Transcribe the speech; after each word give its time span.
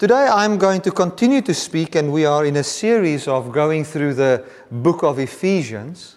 Today 0.00 0.30
I'm 0.32 0.56
going 0.56 0.80
to 0.80 0.90
continue 0.90 1.42
to 1.42 1.52
speak, 1.52 1.94
and 1.94 2.10
we 2.10 2.24
are 2.24 2.46
in 2.46 2.56
a 2.56 2.64
series 2.64 3.28
of 3.28 3.52
going 3.52 3.84
through 3.84 4.14
the 4.14 4.42
book 4.70 5.02
of 5.02 5.18
Ephesians. 5.18 6.16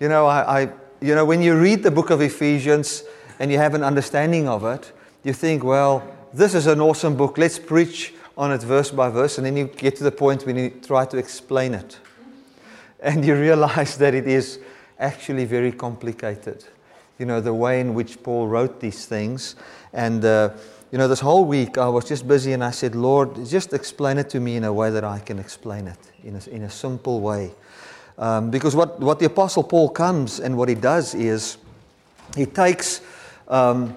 You 0.00 0.08
know, 0.08 0.24
I, 0.24 0.62
I, 0.62 0.68
you 1.02 1.14
know, 1.14 1.26
when 1.26 1.42
you 1.42 1.54
read 1.60 1.82
the 1.82 1.90
book 1.90 2.08
of 2.08 2.22
Ephesians 2.22 3.04
and 3.38 3.52
you 3.52 3.58
have 3.58 3.74
an 3.74 3.84
understanding 3.84 4.48
of 4.48 4.64
it, 4.64 4.92
you 5.24 5.34
think, 5.34 5.62
well, 5.62 6.10
this 6.32 6.54
is 6.54 6.66
an 6.66 6.80
awesome 6.80 7.18
book. 7.18 7.36
Let's 7.36 7.58
preach 7.58 8.14
on 8.38 8.50
it 8.50 8.62
verse 8.62 8.90
by 8.90 9.10
verse, 9.10 9.36
and 9.36 9.46
then 9.46 9.58
you 9.58 9.64
get 9.66 9.96
to 9.96 10.04
the 10.04 10.10
point 10.10 10.46
when 10.46 10.56
you 10.56 10.70
try 10.70 11.04
to 11.04 11.18
explain 11.18 11.74
it. 11.74 11.98
And 12.98 13.22
you 13.26 13.38
realize 13.38 13.98
that 13.98 14.14
it 14.14 14.26
is 14.26 14.58
actually 14.98 15.44
very 15.44 15.72
complicated. 15.72 16.64
You 17.18 17.26
know, 17.26 17.42
the 17.42 17.52
way 17.52 17.80
in 17.82 17.92
which 17.92 18.22
Paul 18.22 18.48
wrote 18.48 18.80
these 18.80 19.04
things. 19.04 19.54
And, 19.92 20.24
uh, 20.24 20.52
you 20.90 20.98
know, 20.98 21.08
this 21.08 21.20
whole 21.20 21.44
week 21.44 21.78
I 21.78 21.88
was 21.88 22.06
just 22.06 22.26
busy 22.26 22.52
and 22.52 22.64
I 22.64 22.70
said, 22.70 22.94
Lord, 22.94 23.46
just 23.46 23.72
explain 23.72 24.18
it 24.18 24.30
to 24.30 24.40
me 24.40 24.56
in 24.56 24.64
a 24.64 24.72
way 24.72 24.90
that 24.90 25.04
I 25.04 25.18
can 25.18 25.38
explain 25.38 25.86
it, 25.86 25.98
in 26.24 26.36
a, 26.36 26.50
in 26.50 26.62
a 26.62 26.70
simple 26.70 27.20
way. 27.20 27.52
Um, 28.16 28.50
because 28.50 28.74
what, 28.74 28.98
what 28.98 29.18
the 29.18 29.26
Apostle 29.26 29.62
Paul 29.62 29.90
comes 29.90 30.40
and 30.40 30.56
what 30.56 30.68
he 30.68 30.74
does 30.74 31.14
is 31.14 31.58
he 32.36 32.46
takes. 32.46 33.00
Um, 33.46 33.96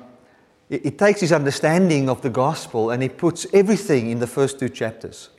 he 0.72 0.90
takes 0.90 1.20
his 1.20 1.34
understanding 1.34 2.08
of 2.10 2.22
the 2.22 2.30
gospel 2.30 2.92
and 2.92 3.04
he 3.04 3.10
puts 3.10 3.46
everything 3.52 4.10
in 4.10 4.20
the 4.20 4.28
first 4.28 4.58
two 4.58 4.70
chapters. 4.70 5.30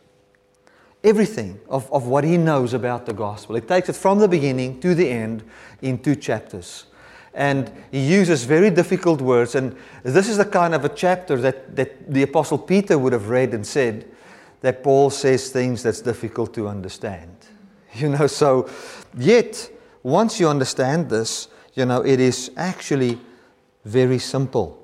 Everything 1.02 1.58
of, 1.70 1.90
of 1.90 2.06
what 2.06 2.22
he 2.22 2.36
knows 2.36 2.74
about 2.74 3.06
the 3.06 3.14
gospel. 3.14 3.54
He 3.54 3.62
takes 3.62 3.88
it 3.88 3.96
from 3.96 4.18
the 4.18 4.28
beginning 4.28 4.78
to 4.80 4.94
the 4.94 5.08
end 5.08 5.42
in 5.80 5.98
two 5.98 6.16
chapters. 6.16 6.84
And 7.34 7.72
he 7.90 8.00
uses 8.00 8.44
very 8.44 8.70
difficult 8.70 9.20
words. 9.20 9.54
And 9.54 9.76
this 10.02 10.28
is 10.28 10.36
the 10.36 10.44
kind 10.44 10.74
of 10.74 10.84
a 10.84 10.88
chapter 10.88 11.36
that, 11.38 11.76
that 11.76 12.12
the 12.12 12.22
Apostle 12.22 12.58
Peter 12.58 12.98
would 12.98 13.12
have 13.12 13.28
read 13.28 13.54
and 13.54 13.66
said 13.66 14.06
that 14.60 14.82
Paul 14.82 15.10
says 15.10 15.50
things 15.50 15.82
that's 15.82 16.00
difficult 16.00 16.54
to 16.54 16.68
understand. 16.68 17.36
You 17.94 18.08
know, 18.08 18.26
so 18.26 18.70
yet, 19.18 19.70
once 20.02 20.40
you 20.40 20.48
understand 20.48 21.10
this, 21.10 21.48
you 21.74 21.84
know, 21.84 22.00
it 22.00 22.20
is 22.20 22.50
actually 22.56 23.18
very 23.84 24.18
simple. 24.18 24.82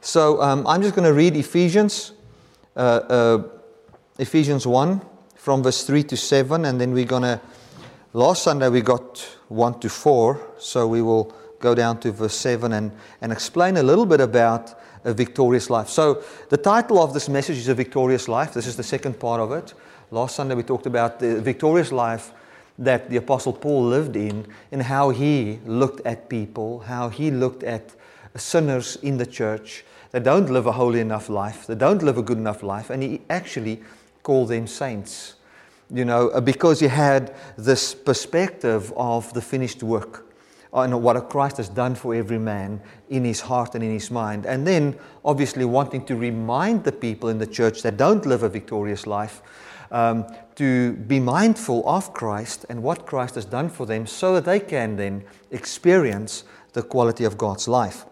So 0.00 0.40
um, 0.40 0.66
I'm 0.66 0.80
just 0.80 0.94
going 0.94 1.06
to 1.06 1.12
read 1.12 1.36
Ephesians, 1.36 2.12
uh, 2.74 2.78
uh, 2.78 3.42
Ephesians 4.18 4.66
1 4.66 5.00
from 5.34 5.62
verse 5.62 5.84
3 5.84 6.02
to 6.04 6.16
7, 6.16 6.64
and 6.64 6.80
then 6.80 6.92
we're 6.92 7.04
going 7.04 7.22
to. 7.22 7.40
Last 8.14 8.44
Sunday 8.44 8.70
we 8.70 8.80
got 8.80 9.18
1 9.48 9.80
to 9.80 9.88
4, 9.88 10.54
so 10.58 10.88
we 10.88 11.02
will 11.02 11.34
go 11.60 11.74
down 11.74 11.98
to 12.00 12.12
verse 12.12 12.36
7 12.36 12.72
and, 12.72 12.92
and 13.20 13.32
explain 13.32 13.76
a 13.76 13.82
little 13.82 14.06
bit 14.06 14.20
about 14.20 14.78
a 15.04 15.12
victorious 15.12 15.70
life. 15.70 15.88
So, 15.88 16.22
the 16.48 16.56
title 16.56 17.02
of 17.02 17.14
this 17.14 17.28
message 17.28 17.58
is 17.58 17.68
A 17.68 17.74
Victorious 17.74 18.28
Life. 18.28 18.54
This 18.54 18.66
is 18.66 18.76
the 18.76 18.82
second 18.82 19.18
part 19.18 19.40
of 19.40 19.52
it. 19.52 19.74
Last 20.10 20.36
Sunday 20.36 20.54
we 20.54 20.62
talked 20.62 20.86
about 20.86 21.18
the 21.18 21.40
victorious 21.40 21.92
life 21.92 22.32
that 22.78 23.10
the 23.10 23.16
Apostle 23.16 23.52
Paul 23.52 23.84
lived 23.86 24.16
in 24.16 24.46
and 24.70 24.82
how 24.82 25.10
he 25.10 25.58
looked 25.66 26.06
at 26.06 26.28
people, 26.28 26.80
how 26.80 27.08
he 27.08 27.30
looked 27.30 27.62
at 27.62 27.94
sinners 28.36 28.96
in 29.02 29.18
the 29.18 29.26
church 29.26 29.84
that 30.12 30.22
don't 30.22 30.48
live 30.50 30.66
a 30.66 30.72
holy 30.72 31.00
enough 31.00 31.28
life, 31.28 31.66
that 31.66 31.78
don't 31.78 32.02
live 32.02 32.16
a 32.18 32.22
good 32.22 32.38
enough 32.38 32.62
life, 32.62 32.90
and 32.90 33.02
he 33.02 33.20
actually 33.28 33.82
called 34.22 34.48
them 34.48 34.66
saints. 34.66 35.34
You 35.92 36.04
know, 36.04 36.40
because 36.40 36.80
he 36.80 36.88
had 36.88 37.34
this 37.56 37.94
perspective 37.94 38.92
of 38.96 39.32
the 39.32 39.40
finished 39.40 39.82
work 39.82 40.27
and 40.72 41.02
what 41.02 41.28
Christ 41.30 41.56
has 41.56 41.68
done 41.68 41.94
for 41.94 42.14
every 42.14 42.38
man 42.38 42.80
in 43.08 43.24
his 43.24 43.40
heart 43.40 43.74
and 43.74 43.82
in 43.82 43.90
his 43.90 44.10
mind. 44.10 44.46
And 44.46 44.66
then, 44.66 44.98
obviously, 45.24 45.64
wanting 45.64 46.04
to 46.06 46.16
remind 46.16 46.84
the 46.84 46.92
people 46.92 47.28
in 47.28 47.38
the 47.38 47.46
church 47.46 47.82
that 47.82 47.96
don't 47.96 48.24
live 48.26 48.42
a 48.42 48.48
victorious 48.48 49.06
life 49.06 49.42
um, 49.90 50.26
to 50.56 50.92
be 50.92 51.20
mindful 51.20 51.88
of 51.88 52.12
Christ 52.12 52.66
and 52.68 52.82
what 52.82 53.06
Christ 53.06 53.36
has 53.36 53.44
done 53.44 53.68
for 53.68 53.86
them 53.86 54.06
so 54.06 54.34
that 54.34 54.44
they 54.44 54.60
can 54.60 54.96
then 54.96 55.24
experience 55.50 56.44
the 56.72 56.82
quality 56.82 57.24
of 57.24 57.38
God's 57.38 57.68
life. 57.68 58.04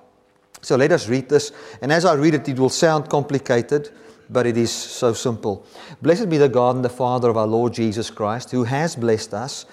So 0.63 0.77
let 0.77 0.93
us 0.93 1.09
read 1.09 1.29
this. 1.29 1.53
And 1.83 1.93
as 1.93 2.05
I 2.05 2.15
read 2.15 2.35
it, 2.35 2.49
it 2.49 2.59
will 2.59 2.71
sound 2.71 3.09
complicated, 3.09 3.91
but 4.31 4.47
it 4.47 4.57
is 4.57 4.73
so 4.73 5.13
simple. 5.13 5.65
Blessed 6.03 6.31
be 6.31 6.39
the 6.39 6.49
God 6.49 6.77
and 6.77 6.85
the 6.85 6.89
Father 6.89 7.29
of 7.29 7.37
our 7.37 7.47
Lord 7.47 7.75
Jesus 7.75 8.11
Christ, 8.11 8.51
who 8.51 8.65
has 8.65 8.97
blessed 8.97 9.35
us 9.35 9.67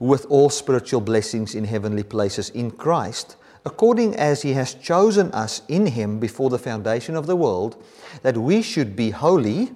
with 0.00 0.26
all 0.28 0.50
spiritual 0.50 1.00
blessings 1.00 1.54
in 1.54 1.64
heavenly 1.64 2.02
places 2.02 2.50
in 2.50 2.72
Christ, 2.72 3.36
according 3.64 4.16
as 4.16 4.42
he 4.42 4.54
has 4.54 4.74
chosen 4.74 5.30
us 5.30 5.62
in 5.68 5.86
him 5.86 6.18
before 6.18 6.50
the 6.50 6.58
foundation 6.58 7.14
of 7.14 7.28
the 7.28 7.36
world, 7.36 7.80
that 8.22 8.36
we 8.36 8.62
should 8.62 8.96
be 8.96 9.10
holy 9.10 9.70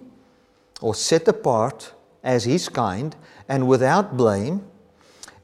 or 0.81 0.97
set 0.97 1.29
apart 1.29 1.93
as 2.25 2.43
his 2.45 2.69
kind 2.69 3.15
and 3.49 3.69
without 3.69 4.17
blame 4.17 4.65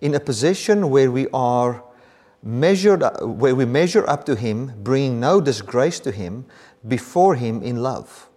in 0.00 0.14
a 0.14 0.20
position 0.20 0.91
where 0.91 1.10
we 1.10 1.28
are 1.32 1.84
measured, 2.42 3.02
where 3.20 3.54
we 3.54 3.64
measure 3.64 4.08
up 4.08 4.24
to 4.24 4.34
Him, 4.34 4.72
bringing 4.82 5.20
no 5.20 5.41
disgrace 5.41 6.00
to 6.00 6.10
Him, 6.10 6.47
before 6.86 7.34
Him 7.34 7.62
in 7.62 7.82
love. 7.82 8.28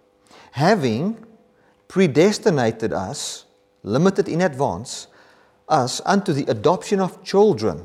Having 0.52 1.24
predestinated 1.88 2.92
us, 2.92 3.46
limited 3.82 4.28
in 4.28 4.42
advance, 4.42 5.06
us 5.68 6.00
unto 6.04 6.32
the 6.32 6.50
adoption 6.50 7.00
of 7.00 7.22
children 7.24 7.84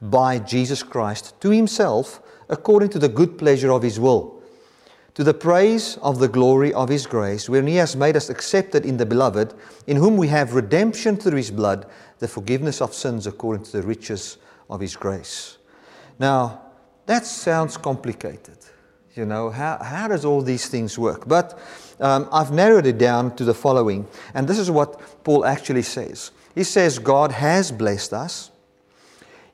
by 0.00 0.38
Jesus 0.38 0.82
Christ 0.82 1.40
to 1.40 1.50
Himself, 1.50 2.20
according 2.48 2.90
to 2.90 2.98
the 2.98 3.08
good 3.08 3.38
pleasure 3.38 3.72
of 3.72 3.82
His 3.82 4.00
will, 4.00 4.42
to 5.14 5.22
the 5.22 5.34
praise 5.34 5.98
of 5.98 6.18
the 6.18 6.28
glory 6.28 6.72
of 6.74 6.88
His 6.88 7.06
grace, 7.06 7.48
wherein 7.48 7.68
He 7.68 7.76
has 7.76 7.94
made 7.94 8.16
us 8.16 8.28
accepted 8.28 8.84
in 8.84 8.96
the 8.96 9.06
Beloved, 9.06 9.54
in 9.86 9.96
whom 9.96 10.16
we 10.16 10.28
have 10.28 10.54
redemption 10.54 11.16
through 11.16 11.36
His 11.36 11.50
blood, 11.50 11.86
the 12.18 12.28
forgiveness 12.28 12.80
of 12.80 12.94
sins 12.94 13.26
according 13.26 13.64
to 13.64 13.72
the 13.72 13.82
riches 13.82 14.38
of 14.68 14.80
His 14.80 14.96
grace. 14.96 15.58
Now, 16.18 16.62
that 17.06 17.26
sounds 17.26 17.76
complicated. 17.76 18.58
You 19.14 19.26
know, 19.26 19.50
how, 19.50 19.78
how 19.82 20.08
does 20.08 20.24
all 20.24 20.40
these 20.40 20.68
things 20.68 20.98
work? 20.98 21.28
But 21.28 21.58
um, 22.00 22.28
I've 22.32 22.50
narrowed 22.50 22.86
it 22.86 22.96
down 22.96 23.36
to 23.36 23.44
the 23.44 23.54
following, 23.54 24.08
and 24.34 24.48
this 24.48 24.58
is 24.58 24.70
what 24.70 25.22
Paul 25.22 25.44
actually 25.44 25.82
says. 25.82 26.30
He 26.54 26.64
says, 26.64 26.98
God 26.98 27.32
has 27.32 27.72
blessed 27.72 28.12
us, 28.12 28.50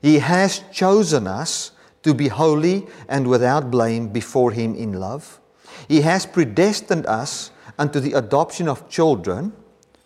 He 0.01 0.19
has 0.19 0.63
chosen 0.71 1.27
us 1.27 1.71
to 2.03 2.13
be 2.13 2.27
holy 2.27 2.87
and 3.07 3.27
without 3.27 3.69
blame 3.69 4.09
before 4.09 4.51
Him 4.51 4.75
in 4.75 4.93
love. 4.93 5.39
He 5.87 6.01
has 6.01 6.25
predestined 6.25 7.05
us 7.05 7.51
unto 7.77 7.99
the 7.99 8.13
adoption 8.13 8.67
of 8.67 8.89
children 8.89 9.53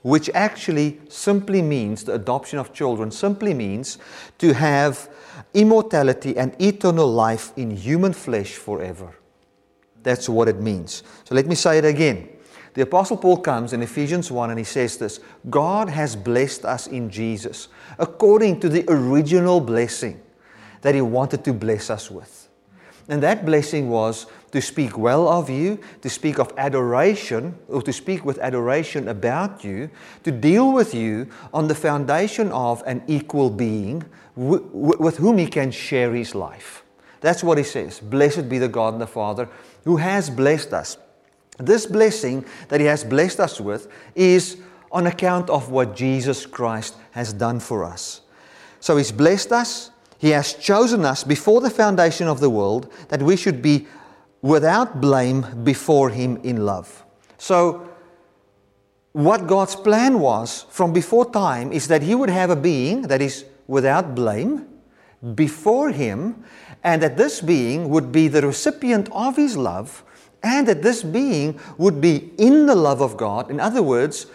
which 0.04 0.30
actually 0.34 1.00
simply 1.08 1.62
means 1.62 2.04
the 2.04 2.14
adoption 2.14 2.60
of 2.60 2.74
children, 2.74 3.10
simply 3.10 3.54
means 3.54 3.98
to 4.38 4.54
have 4.54 5.10
immortality 5.54 6.38
and 6.38 6.56
eternal 6.62 7.08
life 7.08 7.54
in 7.56 7.72
human 7.72 8.14
flesh 8.14 8.52
forever. 8.56 9.16
That's 10.04 10.28
what 10.28 10.50
it 10.50 10.60
means. 10.60 11.04
So 11.24 11.34
let 11.34 11.48
me 11.48 11.56
say 11.56 11.78
it 11.78 11.86
again. 11.86 12.28
The 12.74 12.82
Apostle 12.82 13.18
Paul 13.18 13.38
comes 13.38 13.74
in 13.74 13.84
Ephesians 13.84 14.32
1 14.32 14.50
and 14.50 14.58
he 14.58 14.66
says 14.66 14.98
this 14.98 15.20
God 15.50 15.90
has 15.90 16.16
blessed 16.16 16.66
us 16.66 16.88
in 16.88 17.10
Jesus 17.10 17.68
according 18.00 18.60
to 18.62 18.70
the 18.70 18.84
original 18.88 19.60
blessing 19.60 20.20
that 20.82 20.96
he 20.96 21.02
wanted 21.02 21.44
to 21.46 21.54
bless 21.54 21.90
us 21.90 22.10
with. 22.10 22.50
And 23.10 23.22
that 23.22 23.46
blessing 23.46 23.90
was 23.90 24.28
to 24.52 24.62
speak 24.62 24.98
well 24.98 25.28
of 25.28 25.50
you, 25.50 25.80
to 26.02 26.10
speak 26.10 26.40
of 26.40 26.54
adoration, 26.58 27.58
or 27.68 27.82
to 27.82 27.92
speak 27.92 28.24
with 28.24 28.40
adoration 28.40 29.10
about 29.10 29.64
you, 29.64 29.90
to 30.24 30.32
deal 30.32 30.72
with 30.72 30.94
you 30.94 31.28
on 31.54 31.68
the 31.68 31.76
foundation 31.76 32.52
of 32.52 32.82
an 32.86 33.04
equal 33.08 33.50
being 33.50 34.04
with 34.36 35.18
whom 35.18 35.38
he 35.38 35.48
can 35.48 35.70
share 35.70 36.14
his 36.14 36.34
life. 36.34 36.84
That's 37.20 37.44
what 37.44 37.58
he 37.58 37.64
says. 37.64 38.00
Blessed 38.00 38.48
be 38.48 38.58
the 38.58 38.68
God 38.68 38.94
and 38.94 39.02
the 39.02 39.08
Father 39.08 39.50
who 39.84 39.98
has 39.98 40.30
blessed 40.30 40.74
us. 40.74 40.98
This 41.58 41.86
blessing 41.86 42.46
that 42.70 42.80
he 42.80 42.88
has 42.88 43.04
blessed 43.04 43.40
us 43.40 43.62
with 43.62 43.88
is 44.16 44.58
on 44.92 45.08
account 45.08 45.50
of 45.50 45.70
what 45.70 45.96
Jesus 45.96 46.46
Christ 46.46 46.96
has 47.12 47.34
done 47.34 47.60
for 47.60 47.84
us. 47.84 48.22
So 48.80 48.98
he's 48.98 49.12
blessed 49.12 49.52
us, 49.52 49.92
he 50.24 50.30
has 50.30 50.54
chosen 50.54 51.04
us 51.04 51.26
before 51.26 51.60
the 51.60 51.70
foundation 51.70 52.30
of 52.30 52.40
the 52.40 52.50
world 52.50 52.90
that 53.10 53.22
we 53.22 53.36
should 53.36 53.62
be 53.62 53.88
without 54.42 55.02
blame 55.02 55.64
before 55.64 56.12
Him 56.12 56.38
in 56.44 56.66
love. 56.66 57.04
So, 57.38 57.90
what 59.12 59.48
God's 59.48 59.76
plan 59.76 60.20
was 60.20 60.66
from 60.70 60.94
before 60.94 61.30
time 61.30 61.74
is 61.74 61.90
that 61.90 62.04
He 62.04 62.16
would 62.16 62.30
have 62.30 62.52
a 62.52 62.56
being 62.56 63.04
that 63.04 63.22
is 63.22 63.44
without 63.68 64.16
blame 64.16 64.68
before 65.36 65.92
Him, 65.92 66.44
and 66.84 67.02
that 67.02 67.18
this 67.18 67.42
being 67.42 67.90
would 67.90 68.12
be 68.14 68.30
the 68.30 68.42
recipient 68.42 69.10
of 69.12 69.36
His 69.36 69.58
love, 69.58 70.06
and 70.44 70.68
that 70.68 70.82
this 70.84 71.02
being 71.04 71.60
would 71.78 72.02
be 72.02 72.32
in 72.38 72.66
the 72.66 72.76
love 72.76 73.02
of 73.02 73.18
God. 73.18 73.50
In 73.50 73.60
other 73.60 73.82
words, 73.82 74.28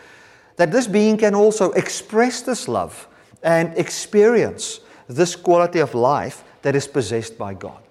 that 0.57 0.73
this 0.73 0.87
being 0.87 1.19
can 1.19 1.35
also 1.35 1.71
express 1.73 2.43
this 2.43 2.67
love 2.67 3.07
and 3.43 3.77
experience 3.79 4.81
this 5.07 5.37
quality 5.37 5.79
of 5.79 5.95
life 5.95 6.43
that 6.63 6.75
is 6.75 6.89
possessed 6.89 7.39
by 7.39 7.55
God. 7.55 7.83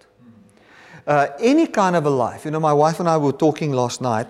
Uh, 1.05 1.27
any 1.39 1.67
kind 1.67 1.95
of 1.95 2.05
a 2.05 2.09
life. 2.09 2.43
You 2.43 2.51
know, 2.51 2.59
my 2.59 2.73
wife 2.73 2.99
and 2.99 3.07
I 3.07 3.17
were 3.17 3.31
talking 3.31 3.71
last 3.71 4.01
night, 4.01 4.27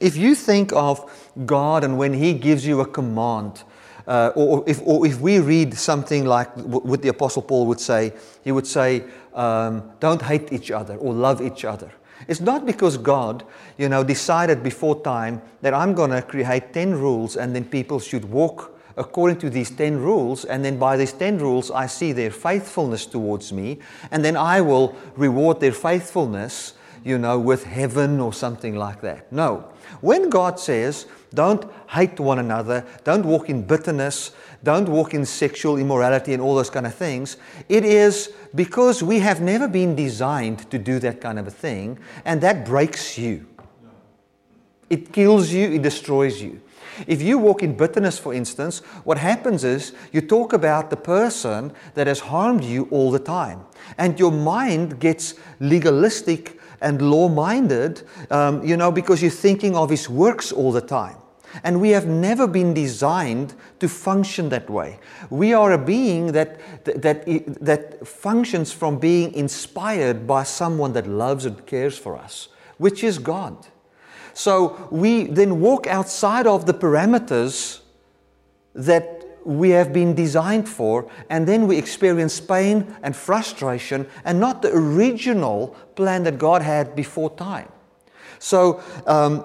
If 0.00 0.16
you 0.16 0.34
think 0.34 0.72
of 0.72 1.08
God 1.46 1.84
and 1.84 1.96
when 1.96 2.12
He 2.12 2.34
gives 2.34 2.66
you 2.66 2.80
a 2.80 2.86
command, 2.86 3.62
uh, 4.06 4.32
or, 4.34 4.64
if, 4.66 4.80
or 4.84 5.06
if 5.06 5.20
we 5.20 5.38
read 5.38 5.74
something 5.74 6.24
like 6.24 6.52
what 6.56 7.02
the 7.02 7.08
Apostle 7.08 7.42
Paul 7.42 7.66
would 7.66 7.78
say, 7.78 8.12
he 8.42 8.50
would 8.50 8.66
say, 8.66 9.04
um, 9.32 9.92
don't 10.00 10.20
hate 10.20 10.52
each 10.52 10.72
other 10.72 10.96
or 10.96 11.12
love 11.12 11.40
each 11.40 11.64
other. 11.64 11.92
It's 12.28 12.40
not 12.40 12.66
because 12.66 12.96
God, 12.96 13.44
you 13.78 13.88
know, 13.88 14.04
decided 14.04 14.62
before 14.62 15.02
time 15.02 15.42
that 15.60 15.74
I'm 15.74 15.94
going 15.94 16.10
to 16.10 16.22
create 16.22 16.72
10 16.72 16.94
rules 16.94 17.36
and 17.36 17.54
then 17.54 17.64
people 17.64 18.00
should 18.00 18.24
walk 18.24 18.72
according 18.96 19.38
to 19.38 19.50
these 19.50 19.70
10 19.70 19.98
rules, 19.98 20.44
and 20.44 20.64
then 20.64 20.78
by 20.78 20.96
these 20.96 21.12
10 21.12 21.38
rules, 21.38 21.70
I 21.70 21.86
see 21.86 22.12
their 22.12 22.30
faithfulness 22.30 23.06
towards 23.06 23.52
me, 23.52 23.78
and 24.10 24.24
then 24.24 24.36
I 24.36 24.60
will 24.60 24.94
reward 25.16 25.60
their 25.60 25.72
faithfulness, 25.72 26.74
you 27.04 27.18
know, 27.18 27.38
with 27.38 27.64
heaven 27.64 28.20
or 28.20 28.32
something 28.32 28.76
like 28.76 29.00
that. 29.00 29.32
No. 29.32 29.68
When 30.00 30.30
God 30.30 30.60
says, 30.60 31.06
don't 31.34 31.64
hate 31.88 32.20
one 32.20 32.38
another, 32.38 32.84
don't 33.04 33.24
walk 33.24 33.48
in 33.48 33.62
bitterness, 33.62 34.32
don't 34.64 34.88
walk 34.88 35.14
in 35.14 35.24
sexual 35.24 35.76
immorality 35.76 36.32
and 36.32 36.42
all 36.42 36.54
those 36.54 36.70
kind 36.70 36.86
of 36.86 36.94
things, 36.94 37.36
it 37.68 37.84
is 37.84 38.32
because 38.54 39.02
we 39.02 39.18
have 39.18 39.40
never 39.40 39.68
been 39.68 39.94
designed 39.94 40.70
to 40.70 40.78
do 40.78 40.98
that 41.00 41.20
kind 41.20 41.38
of 41.38 41.46
a 41.46 41.50
thing, 41.50 41.98
and 42.24 42.40
that 42.40 42.64
breaks 42.64 43.18
you. 43.18 43.46
It 44.88 45.12
kills 45.12 45.52
you, 45.52 45.72
it 45.72 45.82
destroys 45.82 46.42
you. 46.42 46.60
If 47.06 47.22
you 47.22 47.38
walk 47.38 47.62
in 47.62 47.76
bitterness, 47.76 48.18
for 48.18 48.34
instance, 48.34 48.80
what 49.04 49.18
happens 49.18 49.64
is 49.64 49.92
you 50.12 50.20
talk 50.20 50.52
about 50.52 50.90
the 50.90 50.96
person 50.96 51.72
that 51.94 52.06
has 52.06 52.20
harmed 52.20 52.64
you 52.64 52.88
all 52.90 53.10
the 53.10 53.18
time. 53.18 53.64
And 53.98 54.18
your 54.18 54.30
mind 54.30 55.00
gets 55.00 55.34
legalistic 55.60 56.60
and 56.80 57.00
law 57.00 57.28
minded, 57.28 58.02
um, 58.30 58.62
you 58.62 58.76
know, 58.76 58.92
because 58.92 59.22
you're 59.22 59.30
thinking 59.30 59.74
of 59.74 59.88
his 59.88 60.08
works 60.08 60.52
all 60.52 60.72
the 60.72 60.80
time. 60.80 61.16
And 61.62 61.80
we 61.80 61.90
have 61.90 62.06
never 62.06 62.46
been 62.46 62.74
designed 62.74 63.54
to 63.80 63.88
function 63.88 64.48
that 64.48 64.70
way. 64.70 64.98
We 65.30 65.52
are 65.52 65.72
a 65.72 65.78
being 65.78 66.32
that, 66.32 66.60
that, 66.84 67.24
that 67.60 68.06
functions 68.06 68.72
from 68.72 68.98
being 68.98 69.32
inspired 69.34 70.26
by 70.26 70.44
someone 70.44 70.92
that 70.94 71.06
loves 71.06 71.44
and 71.44 71.64
cares 71.66 71.98
for 71.98 72.16
us, 72.16 72.48
which 72.78 73.04
is 73.04 73.18
God. 73.18 73.66
So 74.34 74.88
we 74.90 75.24
then 75.24 75.60
walk 75.60 75.86
outside 75.86 76.46
of 76.46 76.66
the 76.66 76.74
parameters 76.74 77.80
that 78.74 79.22
we 79.44 79.70
have 79.70 79.92
been 79.92 80.14
designed 80.14 80.68
for, 80.68 81.10
and 81.28 81.46
then 81.46 81.66
we 81.66 81.76
experience 81.76 82.40
pain 82.40 82.94
and 83.02 83.14
frustration 83.14 84.06
and 84.24 84.38
not 84.38 84.62
the 84.62 84.72
original 84.72 85.76
plan 85.96 86.22
that 86.24 86.38
God 86.38 86.62
had 86.62 86.94
before 86.94 87.30
time. 87.30 87.68
So, 88.38 88.82
um, 89.06 89.44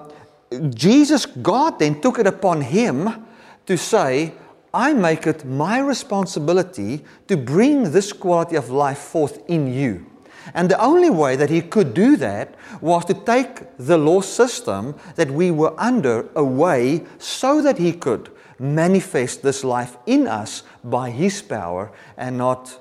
Jesus, 0.70 1.26
God 1.26 1.78
then 1.78 2.00
took 2.00 2.18
it 2.18 2.26
upon 2.26 2.62
him 2.62 3.26
to 3.66 3.76
say, 3.76 4.32
I 4.72 4.92
make 4.92 5.26
it 5.26 5.44
my 5.44 5.78
responsibility 5.78 7.04
to 7.26 7.36
bring 7.36 7.92
this 7.92 8.12
quality 8.12 8.56
of 8.56 8.70
life 8.70 8.98
forth 8.98 9.42
in 9.48 9.72
you. 9.72 10.06
And 10.54 10.70
the 10.70 10.80
only 10.80 11.10
way 11.10 11.36
that 11.36 11.50
he 11.50 11.60
could 11.60 11.94
do 11.94 12.16
that 12.16 12.54
was 12.80 13.04
to 13.06 13.14
take 13.14 13.76
the 13.76 13.98
law 13.98 14.20
system 14.20 14.94
that 15.16 15.30
we 15.30 15.50
were 15.50 15.74
under 15.78 16.28
away 16.34 17.04
so 17.18 17.60
that 17.62 17.78
he 17.78 17.92
could 17.92 18.30
manifest 18.58 19.42
this 19.42 19.62
life 19.62 19.96
in 20.06 20.26
us 20.26 20.62
by 20.82 21.10
his 21.10 21.42
power 21.42 21.92
and 22.16 22.38
not 22.38 22.80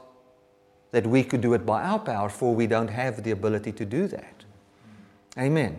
that 0.91 1.05
we 1.05 1.23
could 1.23 1.41
do 1.41 1.53
it 1.53 1.65
by 1.65 1.83
our 1.83 1.99
power, 1.99 2.29
for 2.29 2.55
we 2.55 2.65
don't 2.67 2.87
have 2.87 3.23
the 3.23 3.31
ability 3.31 3.71
to 3.73 3.85
do 3.85 4.07
that. 4.07 4.45
Amen. 5.37 5.77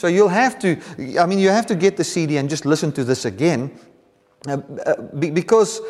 So 0.00 0.06
you'll 0.06 0.28
have 0.28 0.58
to, 0.60 0.80
I 1.20 1.26
mean, 1.26 1.38
you 1.38 1.50
have 1.50 1.66
to 1.66 1.74
get 1.74 1.98
the 1.98 2.04
CD 2.04 2.38
and 2.38 2.48
just 2.48 2.64
listen 2.64 2.90
to 2.92 3.04
this 3.04 3.26
again 3.26 3.70
uh, 4.48 4.56
uh, 4.86 5.02
because 5.18 5.82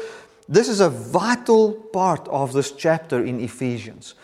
this 0.49 0.69
is 0.69 0.81
a 0.81 0.91
vital 0.91 1.75
part 1.93 2.27
of 2.27 2.53
this 2.53 2.73
chapter 2.73 3.25
in 3.25 3.39
Ephesians. 3.39 4.17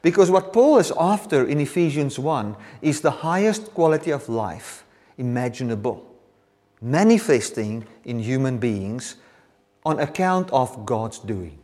Because 0.00 0.30
what 0.30 0.54
Paul 0.54 0.78
is 0.78 0.94
after 0.98 1.44
in 1.44 1.60
Ephesians 1.60 2.18
1 2.18 2.56
is 2.80 3.02
the 3.02 3.10
highest 3.10 3.74
quality 3.74 4.12
of 4.12 4.30
life 4.30 4.86
imaginable, 5.18 6.10
manifesting 6.80 7.84
in 8.06 8.20
human 8.20 8.56
beings 8.56 9.16
on 9.84 10.00
account 10.00 10.50
of 10.52 10.86
God's 10.86 11.18
doing. 11.18 11.58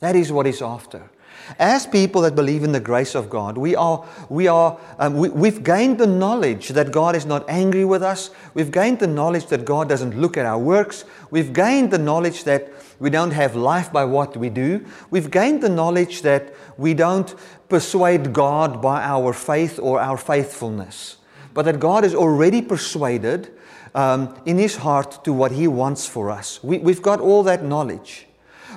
That 0.00 0.14
is 0.14 0.30
what 0.30 0.44
he's 0.44 0.60
after. 0.60 1.10
As 1.58 1.86
people 1.86 2.22
that 2.22 2.34
believe 2.34 2.62
in 2.62 2.72
the 2.72 2.80
grace 2.80 3.14
of 3.14 3.30
God, 3.30 3.56
we 3.56 3.74
are, 3.74 4.06
we 4.28 4.48
are, 4.48 4.78
um, 4.98 5.14
we, 5.14 5.28
we've 5.30 5.62
gained 5.62 5.98
the 5.98 6.06
knowledge 6.06 6.68
that 6.70 6.92
God 6.92 7.16
is 7.16 7.24
not 7.24 7.48
angry 7.48 7.84
with 7.84 8.02
us. 8.02 8.30
We've 8.54 8.70
gained 8.70 8.98
the 8.98 9.06
knowledge 9.06 9.46
that 9.46 9.64
God 9.64 9.88
doesn't 9.88 10.18
look 10.18 10.36
at 10.36 10.44
our 10.44 10.58
works. 10.58 11.04
We've 11.30 11.52
gained 11.52 11.90
the 11.90 11.98
knowledge 11.98 12.44
that 12.44 12.70
we 12.98 13.10
don't 13.10 13.30
have 13.30 13.56
life 13.56 13.92
by 13.92 14.04
what 14.04 14.36
we 14.36 14.50
do. 14.50 14.84
We've 15.10 15.30
gained 15.30 15.62
the 15.62 15.68
knowledge 15.68 16.22
that 16.22 16.54
we 16.76 16.94
don't 16.94 17.34
persuade 17.68 18.32
God 18.32 18.82
by 18.82 19.02
our 19.02 19.32
faith 19.32 19.78
or 19.78 20.00
our 20.00 20.18
faithfulness, 20.18 21.16
but 21.54 21.64
that 21.64 21.80
God 21.80 22.04
is 22.04 22.14
already 22.14 22.60
persuaded 22.60 23.52
um, 23.94 24.38
in 24.44 24.58
His 24.58 24.76
heart 24.76 25.24
to 25.24 25.32
what 25.32 25.52
He 25.52 25.66
wants 25.66 26.06
for 26.06 26.30
us. 26.30 26.62
We, 26.62 26.78
we've 26.78 27.02
got 27.02 27.20
all 27.20 27.42
that 27.44 27.64
knowledge. 27.64 28.26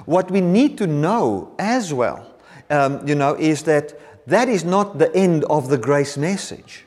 What 0.05 0.31
we 0.31 0.41
need 0.41 0.77
to 0.77 0.87
know 0.87 1.53
as 1.59 1.93
well 1.93 2.30
um, 2.71 3.07
you 3.07 3.15
know, 3.15 3.35
is 3.35 3.63
that 3.63 3.93
that 4.27 4.47
is 4.49 4.63
not 4.63 4.97
the 4.97 5.13
end 5.15 5.43
of 5.45 5.69
the 5.69 5.77
grace 5.77 6.17
message. 6.17 6.85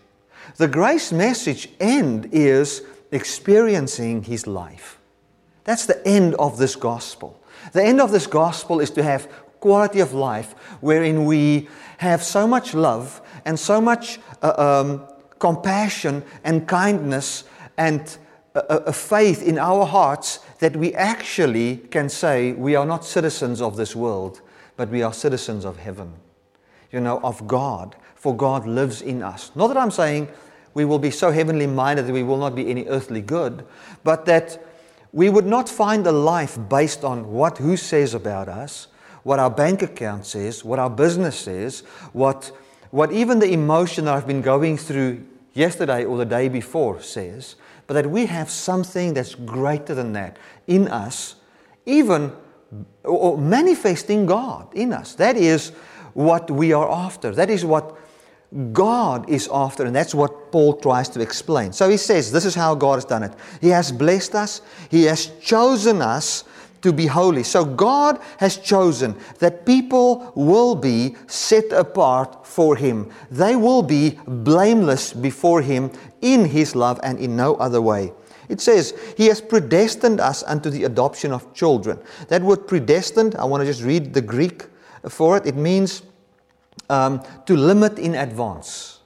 The 0.56 0.69
grace 0.69 1.12
message 1.12 1.69
end 1.81 2.28
is 2.32 2.82
experiencing 3.10 4.22
his 4.25 4.46
life. 4.46 4.98
That's 5.64 5.86
the 5.86 6.06
end 6.06 6.34
of 6.36 6.58
this 6.58 6.76
gospel. 6.76 7.40
The 7.72 7.82
end 7.82 8.00
of 8.00 8.12
this 8.12 8.26
gospel 8.26 8.81
is 8.81 8.90
to 8.90 9.02
have 9.02 9.28
quality 9.60 10.00
of 10.00 10.12
life 10.12 10.52
wherein 10.81 11.25
we 11.25 11.69
have 11.98 12.22
so 12.22 12.46
much 12.46 12.75
love 12.75 13.22
and 13.44 13.58
so 13.58 13.80
much 13.80 14.20
uh, 14.42 14.52
um, 14.58 15.06
compassion 15.38 16.22
and 16.44 16.69
kindness 16.69 17.44
and 17.76 18.19
a, 18.54 18.60
a 18.60 18.92
faith 18.92 19.42
in 19.42 19.58
our 19.58 19.87
hearts 19.87 20.40
that 20.58 20.76
we 20.76 20.94
actually 20.94 21.78
can 21.90 22.08
say 22.08 22.52
we 22.52 22.76
are 22.76 22.87
not 22.87 23.04
citizens 23.04 23.60
of 23.60 23.76
this 23.76 23.96
world, 23.96 24.40
but 24.76 24.88
we 24.88 25.03
are 25.03 25.12
citizens 25.12 25.65
of 25.65 25.79
heaven, 25.79 26.12
you 26.91 27.00
know, 27.00 27.21
of 27.23 27.47
God, 27.47 27.97
for 28.15 28.37
God 28.37 28.67
lives 28.67 29.03
in 29.03 29.23
us. 29.23 29.50
Not 29.55 29.69
that 29.69 29.76
I'm 29.76 29.91
saying 29.91 30.29
we 30.75 30.85
will 30.85 30.99
be 30.99 31.11
so 31.11 31.31
heavenly 31.31 31.67
minded 31.67 32.06
that 32.06 32.12
we 32.12 32.23
will 32.23 32.37
not 32.37 32.55
be 32.55 32.71
any 32.71 32.87
earthly 32.87 33.21
good, 33.21 33.65
but 34.03 34.25
that 34.26 34.59
we 35.12 35.31
would 35.31 35.47
not 35.47 35.69
find 35.69 36.07
a 36.07 36.12
life 36.12 36.59
based 36.69 37.04
on 37.04 37.31
what 37.31 37.59
who 37.59 37.76
says 37.76 38.14
about 38.14 38.49
us, 38.49 38.88
what 39.23 39.38
our 39.38 39.50
bank 39.50 39.83
account 39.83 40.26
says, 40.26 40.64
what 40.64 40.78
our 40.78 40.90
business 40.90 41.38
says, 41.38 41.81
what, 42.12 42.50
what 42.90 43.12
even 43.12 43.38
the 43.38 43.52
emotion 43.52 44.07
that 44.07 44.14
I've 44.14 44.26
been 44.26 44.43
going 44.43 44.76
through 44.76 45.25
yesterday 45.54 46.04
or 46.04 46.19
the 46.19 46.25
day 46.25 46.49
before 46.49 47.00
says, 47.00 47.54
but 47.87 47.95
that 47.95 48.11
we 48.11 48.26
have 48.26 48.50
something 48.50 49.14
that's 49.14 49.35
greater 49.35 49.95
than 49.95 50.12
that 50.14 50.37
in 50.66 50.88
us, 50.88 51.37
even 51.87 52.33
or 53.04 53.38
manifesting 53.38 54.26
God 54.26 54.68
in 54.75 54.92
us. 54.92 55.14
That 55.14 55.37
is 55.37 55.70
what 56.14 56.50
we 56.50 56.73
are 56.73 56.90
after. 56.90 57.32
That 57.32 57.50
is 57.50 57.64
what 57.64 57.96
God 58.73 59.28
is 59.28 59.49
after, 59.52 59.84
and 59.84 59.94
that's 59.94 60.14
what 60.14 60.52
Paul 60.52 60.76
tries 60.76 61.08
to 61.11 61.20
explain. 61.20 61.73
So 61.73 61.88
he 61.88 61.96
says, 61.96 62.30
This 62.30 62.44
is 62.44 62.54
how 62.54 62.75
God 62.75 62.96
has 62.96 63.04
done 63.04 63.25
it. 63.25 63.32
He 63.61 63.68
has 63.68 63.90
blessed 63.90 64.34
us, 64.34 64.62
He 64.90 65.04
has 65.04 65.26
chosen 65.40 66.00
us 66.00 66.44
to 66.82 66.92
be 66.92 67.06
holy. 67.06 67.42
So 67.42 67.64
God 67.64 68.20
has 68.37 68.58
chosen 68.58 69.16
that 69.38 69.66
people 69.66 70.32
will 70.37 70.75
be 70.75 71.16
set 71.26 71.73
apart 71.73 72.46
for 72.46 72.76
Him. 72.76 73.11
They 73.30 73.56
will 73.56 73.82
be 73.82 74.20
blameless 74.26 75.14
before 75.14 75.62
Him 75.62 75.90
in 76.20 76.44
His 76.44 76.76
love 76.76 77.00
and 77.02 77.18
in 77.18 77.37
no 77.37 77.56
other 77.56 77.80
way. 77.80 78.12
It 78.48 78.60
says, 78.60 78.94
He 79.16 79.26
has 79.26 79.40
predestined 79.40 80.20
us 80.20 80.42
unto 80.42 80.70
the 80.70 80.84
adoption 80.84 81.32
of 81.32 81.52
children. 81.54 81.98
That 82.28 82.42
word 82.42 82.66
predestined, 82.66 83.34
I 83.36 83.44
want 83.44 83.62
to 83.62 83.66
just 83.66 83.82
read 83.82 84.14
the 84.14 84.22
Greek 84.22 84.66
for 85.08 85.36
it. 85.36 85.46
It 85.46 85.56
means 85.56 86.02
um, 86.90 87.22
to 87.46 87.56
limit 87.56 87.98
in 87.98 88.14
advance. 88.14 89.00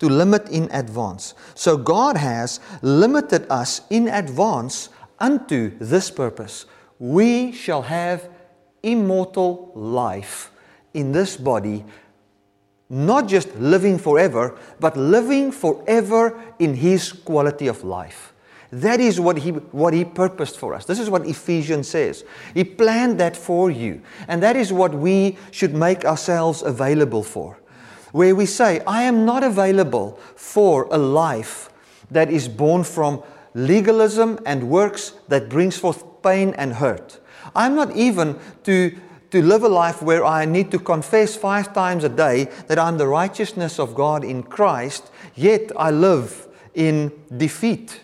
To 0.00 0.08
limit 0.08 0.48
in 0.48 0.68
advance. 0.72 1.34
So 1.54 1.76
God 1.76 2.16
has 2.16 2.60
limited 2.82 3.46
us 3.50 3.82
in 3.90 4.08
advance 4.08 4.88
unto 5.18 5.76
this 5.78 6.10
purpose. 6.10 6.66
We 6.98 7.52
shall 7.52 7.82
have 7.82 8.28
immortal 8.82 9.72
life 9.74 10.50
in 10.94 11.12
this 11.12 11.36
body, 11.36 11.84
not 12.88 13.28
just 13.28 13.54
living 13.56 13.98
forever, 13.98 14.58
but 14.80 14.96
living 14.96 15.52
forever 15.52 16.42
in 16.58 16.74
His 16.74 17.12
quality 17.12 17.68
of 17.68 17.84
life. 17.84 18.29
That 18.72 19.00
is 19.00 19.18
what 19.18 19.38
he, 19.38 19.50
what 19.50 19.92
he 19.92 20.04
purposed 20.04 20.58
for 20.58 20.74
us. 20.74 20.84
This 20.84 21.00
is 21.00 21.10
what 21.10 21.26
Ephesians 21.26 21.88
says. 21.88 22.24
He 22.54 22.62
planned 22.62 23.18
that 23.18 23.36
for 23.36 23.70
you. 23.70 24.00
And 24.28 24.42
that 24.42 24.54
is 24.54 24.72
what 24.72 24.94
we 24.94 25.36
should 25.50 25.74
make 25.74 26.04
ourselves 26.04 26.62
available 26.62 27.24
for. 27.24 27.58
Where 28.12 28.34
we 28.34 28.46
say, 28.46 28.80
I 28.86 29.02
am 29.02 29.24
not 29.24 29.42
available 29.42 30.18
for 30.36 30.84
a 30.90 30.98
life 30.98 31.70
that 32.10 32.30
is 32.30 32.48
born 32.48 32.84
from 32.84 33.22
legalism 33.54 34.38
and 34.46 34.70
works 34.70 35.14
that 35.28 35.48
brings 35.48 35.76
forth 35.76 36.04
pain 36.22 36.54
and 36.56 36.74
hurt. 36.74 37.18
I'm 37.54 37.74
not 37.74 37.94
even 37.96 38.38
to, 38.64 38.96
to 39.30 39.42
live 39.42 39.64
a 39.64 39.68
life 39.68 40.02
where 40.02 40.24
I 40.24 40.44
need 40.44 40.70
to 40.70 40.78
confess 40.78 41.34
five 41.34 41.72
times 41.72 42.04
a 42.04 42.08
day 42.08 42.44
that 42.68 42.78
I'm 42.78 42.98
the 42.98 43.08
righteousness 43.08 43.80
of 43.80 43.94
God 43.94 44.22
in 44.22 44.42
Christ, 44.42 45.10
yet 45.34 45.72
I 45.76 45.90
live 45.90 46.46
in 46.74 47.12
defeat. 47.36 48.00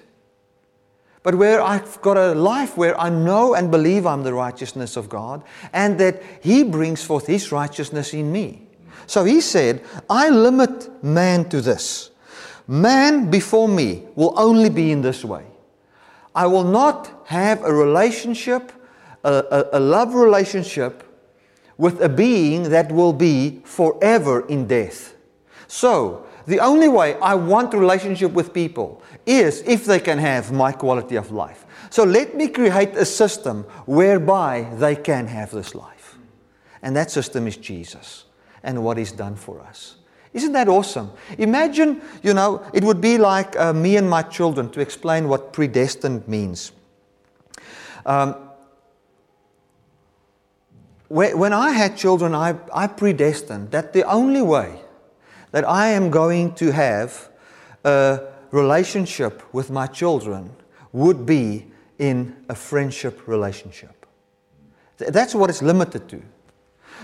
But 1.27 1.35
where 1.35 1.61
I've 1.61 2.01
got 2.03 2.17
a 2.17 2.37
life 2.37 2.77
where 2.77 2.97
I 3.01 3.09
know 3.09 3.55
and 3.55 3.69
believe 3.69 4.07
I'm 4.07 4.23
the 4.23 4.33
righteousness 4.33 4.97
of 4.97 5.09
God 5.09 5.43
and 5.73 5.99
that 5.99 6.23
He 6.41 6.63
brings 6.63 7.03
forth 7.03 7.27
His 7.27 7.51
righteousness 7.51 8.15
in 8.15 8.31
me. 8.31 8.69
So 9.09 9.25
He 9.25 9.41
said, 9.41 9.83
I 10.09 10.29
limit 10.29 11.03
man 11.03 11.49
to 11.49 11.61
this. 11.61 12.11
Man 12.69 13.29
before 13.29 13.69
me 13.69 14.05
will 14.15 14.35
only 14.39 14.69
be 14.69 14.93
in 14.93 15.03
this 15.03 15.25
way. 15.25 15.45
I 16.33 16.47
will 16.47 16.63
not 16.63 17.25
have 17.27 17.65
a 17.65 17.73
relationship, 17.73 18.71
a, 19.25 19.33
a, 19.51 19.79
a, 19.79 19.81
love 19.81 20.15
relationship 20.15 21.03
with 21.77 22.01
a 22.03 22.09
being 22.09 22.71
that 22.71 22.93
will 22.93 23.13
be 23.13 23.63
forever 23.65 24.47
in 24.47 24.69
death. 24.69 25.17
So, 25.67 26.25
the 26.47 26.61
only 26.61 26.89
way 26.89 27.15
I 27.17 27.35
want 27.35 27.75
relationship 27.75 28.33
with 28.33 28.55
people 28.55 29.03
is 29.27 29.63
if 29.67 29.85
they 29.85 29.99
can 29.99 30.19
have 30.19 30.53
my 30.53 30.73
quality 30.73 31.17
of 31.17 31.33
life. 31.33 31.67
So 31.91 32.05
let 32.05 32.37
me 32.37 32.49
create 32.49 32.91
a 32.91 33.05
system 33.05 33.65
whereby 33.87 34.69
they 34.75 34.95
can 34.95 35.27
have 35.27 35.51
this 35.51 35.75
life. 35.75 36.17
And 36.83 36.95
that 36.95 37.11
system 37.11 37.49
is 37.49 37.57
Jesus 37.57 38.25
and 38.63 38.85
what 38.85 38.97
He's 38.97 39.13
done 39.13 39.35
for 39.35 39.61
us. 39.61 39.97
Isn't 40.33 40.53
that 40.53 40.69
awesome? 40.69 41.11
Imagine, 41.39 42.01
you 42.23 42.35
know, 42.35 42.63
it 42.73 42.85
would 42.85 43.01
be 43.01 43.19
like 43.19 43.59
uh, 43.59 43.73
me 43.73 43.97
and 43.97 44.09
my 44.09 44.23
children 44.23 44.71
to 44.71 44.81
explain 44.81 45.29
what 45.29 45.53
predestined 45.53 46.29
means. 46.29 46.73
Um, 48.05 48.37
when 51.09 51.53
I 51.53 51.71
had 51.71 51.97
children, 51.97 52.35
I, 52.35 52.57
I 52.75 52.89
predestined 52.89 53.71
that 53.71 53.93
the 53.93 54.03
only 54.03 54.43
way 54.43 54.81
that 55.57 55.67
I 55.67 55.89
am 55.89 56.11
going 56.11 56.53
to 56.57 56.71
have 56.71 57.31
a 57.83 58.21
relationship 58.51 59.43
with 59.55 59.71
my 59.71 59.87
children 59.87 60.51
would 60.93 61.25
be 61.25 61.65
in 61.99 62.37
a 62.51 62.55
friendship 62.55 63.27
relationship. 63.27 64.05
That's 64.99 65.35
what 65.35 65.49
it's 65.49 65.63
limited 65.63 66.11
to. 66.11 66.21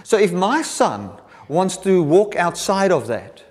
So 0.02 0.18
if 0.18 0.34
my 0.34 0.60
son 0.60 1.12
wants 1.48 1.78
to 1.78 2.02
walk 2.02 2.36
outside 2.36 2.92
of 2.92 3.06
that. 3.06 3.42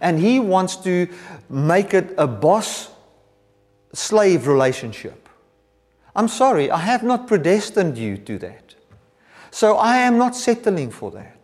And 0.00 0.18
he 0.18 0.40
wants 0.40 0.76
to 0.76 1.06
make 1.50 1.94
it 1.94 2.14
a 2.18 2.26
boss 2.26 2.88
slave 3.92 4.46
relationship. 4.46 5.28
I'm 6.14 6.28
sorry, 6.28 6.70
I 6.70 6.78
have 6.78 7.02
not 7.02 7.26
predestined 7.26 7.98
you 7.98 8.16
to 8.18 8.38
that. 8.38 8.74
So 9.50 9.76
I 9.76 9.98
am 9.98 10.16
not 10.16 10.34
settling 10.34 10.90
for 10.90 11.10
that. 11.12 11.35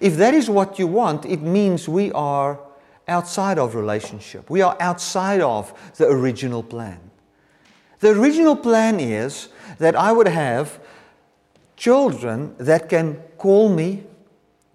If 0.00 0.16
that 0.16 0.34
is 0.34 0.50
what 0.50 0.78
you 0.78 0.86
want, 0.86 1.24
it 1.26 1.40
means 1.40 1.88
we 1.88 2.12
are 2.12 2.60
outside 3.06 3.58
of 3.58 3.74
relationship. 3.74 4.50
We 4.50 4.62
are 4.62 4.76
outside 4.80 5.40
of 5.40 5.72
the 5.96 6.06
original 6.08 6.62
plan. 6.62 7.00
The 8.00 8.10
original 8.10 8.54
plan 8.54 9.00
is 9.00 9.48
that 9.78 9.96
I 9.96 10.12
would 10.12 10.28
have 10.28 10.78
children 11.76 12.54
that 12.58 12.88
can 12.88 13.16
call 13.38 13.68
me 13.68 14.04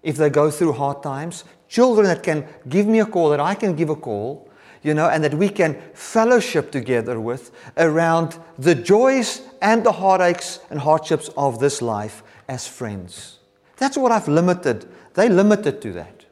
if 0.02 0.16
they 0.16 0.28
go 0.28 0.50
through 0.50 0.72
hard 0.72 1.02
times, 1.02 1.44
children 1.68 2.06
that 2.06 2.22
can 2.22 2.46
give 2.68 2.86
me 2.86 3.00
a 3.00 3.06
call, 3.06 3.30
that 3.30 3.40
I 3.40 3.54
can 3.54 3.74
give 3.74 3.88
a 3.88 3.96
call, 3.96 4.50
you 4.82 4.92
know, 4.92 5.08
and 5.08 5.24
that 5.24 5.32
we 5.32 5.48
can 5.48 5.80
fellowship 5.94 6.70
together 6.70 7.18
with 7.18 7.50
around 7.78 8.38
the 8.58 8.74
joys 8.74 9.40
and 9.62 9.82
the 9.82 9.92
heartaches 9.92 10.60
and 10.68 10.78
hardships 10.78 11.30
of 11.36 11.58
this 11.58 11.80
life 11.80 12.22
as 12.48 12.66
friends. 12.66 13.38
That's 13.76 13.96
what 13.96 14.12
I've 14.12 14.28
limited. 14.28 14.86
They 15.14 15.28
limited 15.28 15.80
to 15.82 15.92
that. 15.92 16.24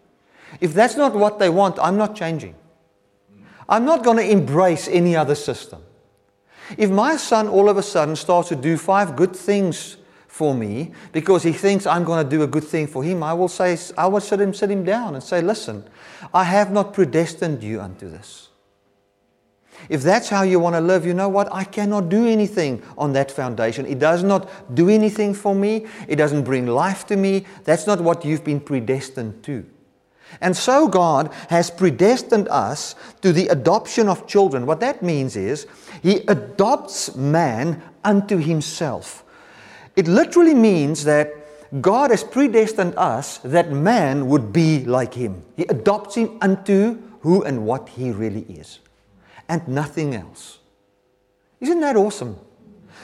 If 0.61 0.75
that's 0.75 0.97
not 0.97 1.15
what 1.15 1.39
they 1.39 1.49
want, 1.49 1.79
I'm 1.81 1.97
not 1.97 2.15
changing. 2.15 2.55
I'm 3.69 3.85
not 3.85 4.05
going 4.05 4.19
to 4.19 4.31
embrace 4.31 4.89
any 4.89 5.17
other 5.17 5.35
system. 5.35 5.83
If 6.77 6.91
my 6.91 7.17
son 7.17 7.49
all 7.49 7.69
of 7.69 7.77
a 7.77 7.83
sudden 7.83 8.17
starts 8.17 8.49
to 8.51 8.57
do 8.57 8.77
five 8.77 9.17
good 9.17 9.35
things 9.35 9.97
for 10.27 10.55
me 10.55 10.93
because 11.13 11.43
he 11.43 11.53
thinks 11.53 11.87
I'm 11.87 12.05
going 12.05 12.25
to 12.25 12.29
do 12.29 12.43
a 12.43 12.47
good 12.47 12.65
thing 12.65 12.87
for 12.87 13.03
him, 13.03 13.23
I 13.23 13.33
will 13.35 13.49
say, 13.49 13.79
I 13.97 14.07
will 14.07 14.21
sit 14.21 14.41
him, 14.41 14.55
sit 14.55 14.71
him 14.71 14.85
down 14.85 15.15
and 15.15 15.23
say, 15.23 15.41
listen, 15.43 15.85
I 16.33 16.45
have 16.45 16.71
not 16.71 16.95
predestined 16.95 17.63
you 17.63 17.81
unto 17.81 18.09
this. 18.09 18.49
If 19.89 20.03
that's 20.03 20.29
how 20.29 20.43
you 20.43 20.59
want 20.61 20.77
to 20.77 20.81
live, 20.81 21.05
you 21.05 21.15
know 21.15 21.29
what? 21.29 21.53
I 21.53 21.65
cannot 21.65 22.09
do 22.09 22.27
anything 22.27 22.83
on 22.97 23.13
that 23.13 23.31
foundation. 23.31 23.87
It 23.87 23.99
does 23.99 24.23
not 24.23 24.75
do 24.75 24.89
anything 24.89 25.35
for 25.35 25.55
me. 25.55 25.87
It 26.09 26.17
doesn't 26.17 26.45
bring 26.45 26.67
life 26.67 27.07
to 27.07 27.17
me. 27.17 27.45
That's 27.65 27.87
not 27.87 28.01
what 28.01 28.25
you've 28.25 28.45
been 28.45 28.61
predestined 28.61 29.43
to. 29.45 29.65
And 30.41 30.57
so 30.57 30.89
God 30.89 31.33
has 31.51 31.71
predestined 31.71 32.49
us 32.49 32.95
to 33.21 33.33
the 33.33 33.49
adoption 33.49 34.09
of 34.09 34.27
children. 34.27 34.65
What 34.67 34.81
that 34.81 35.03
means 35.03 35.37
is 35.37 35.67
He 36.03 36.25
adopts 36.29 37.15
man 37.15 37.83
unto 38.03 38.39
Himself. 38.39 39.25
It 39.95 40.09
literally 40.09 40.55
means 40.55 41.05
that 41.05 41.37
God 41.81 42.11
has 42.11 42.23
predestined 42.23 42.95
us 42.97 43.39
that 43.39 43.71
man 43.73 44.29
would 44.29 44.53
be 44.53 44.85
like 44.85 45.15
him. 45.15 45.43
He 45.57 45.65
adopts 45.65 46.17
him 46.17 46.37
unto 46.43 47.01
who 47.21 47.43
and 47.45 47.65
what 47.65 47.89
he 47.89 48.11
really 48.11 48.43
is, 48.43 48.81
and 49.49 49.67
nothing 49.69 50.15
else. 50.15 50.59
Isn't 51.61 51.81
that 51.81 51.97
awesome? 51.97 52.39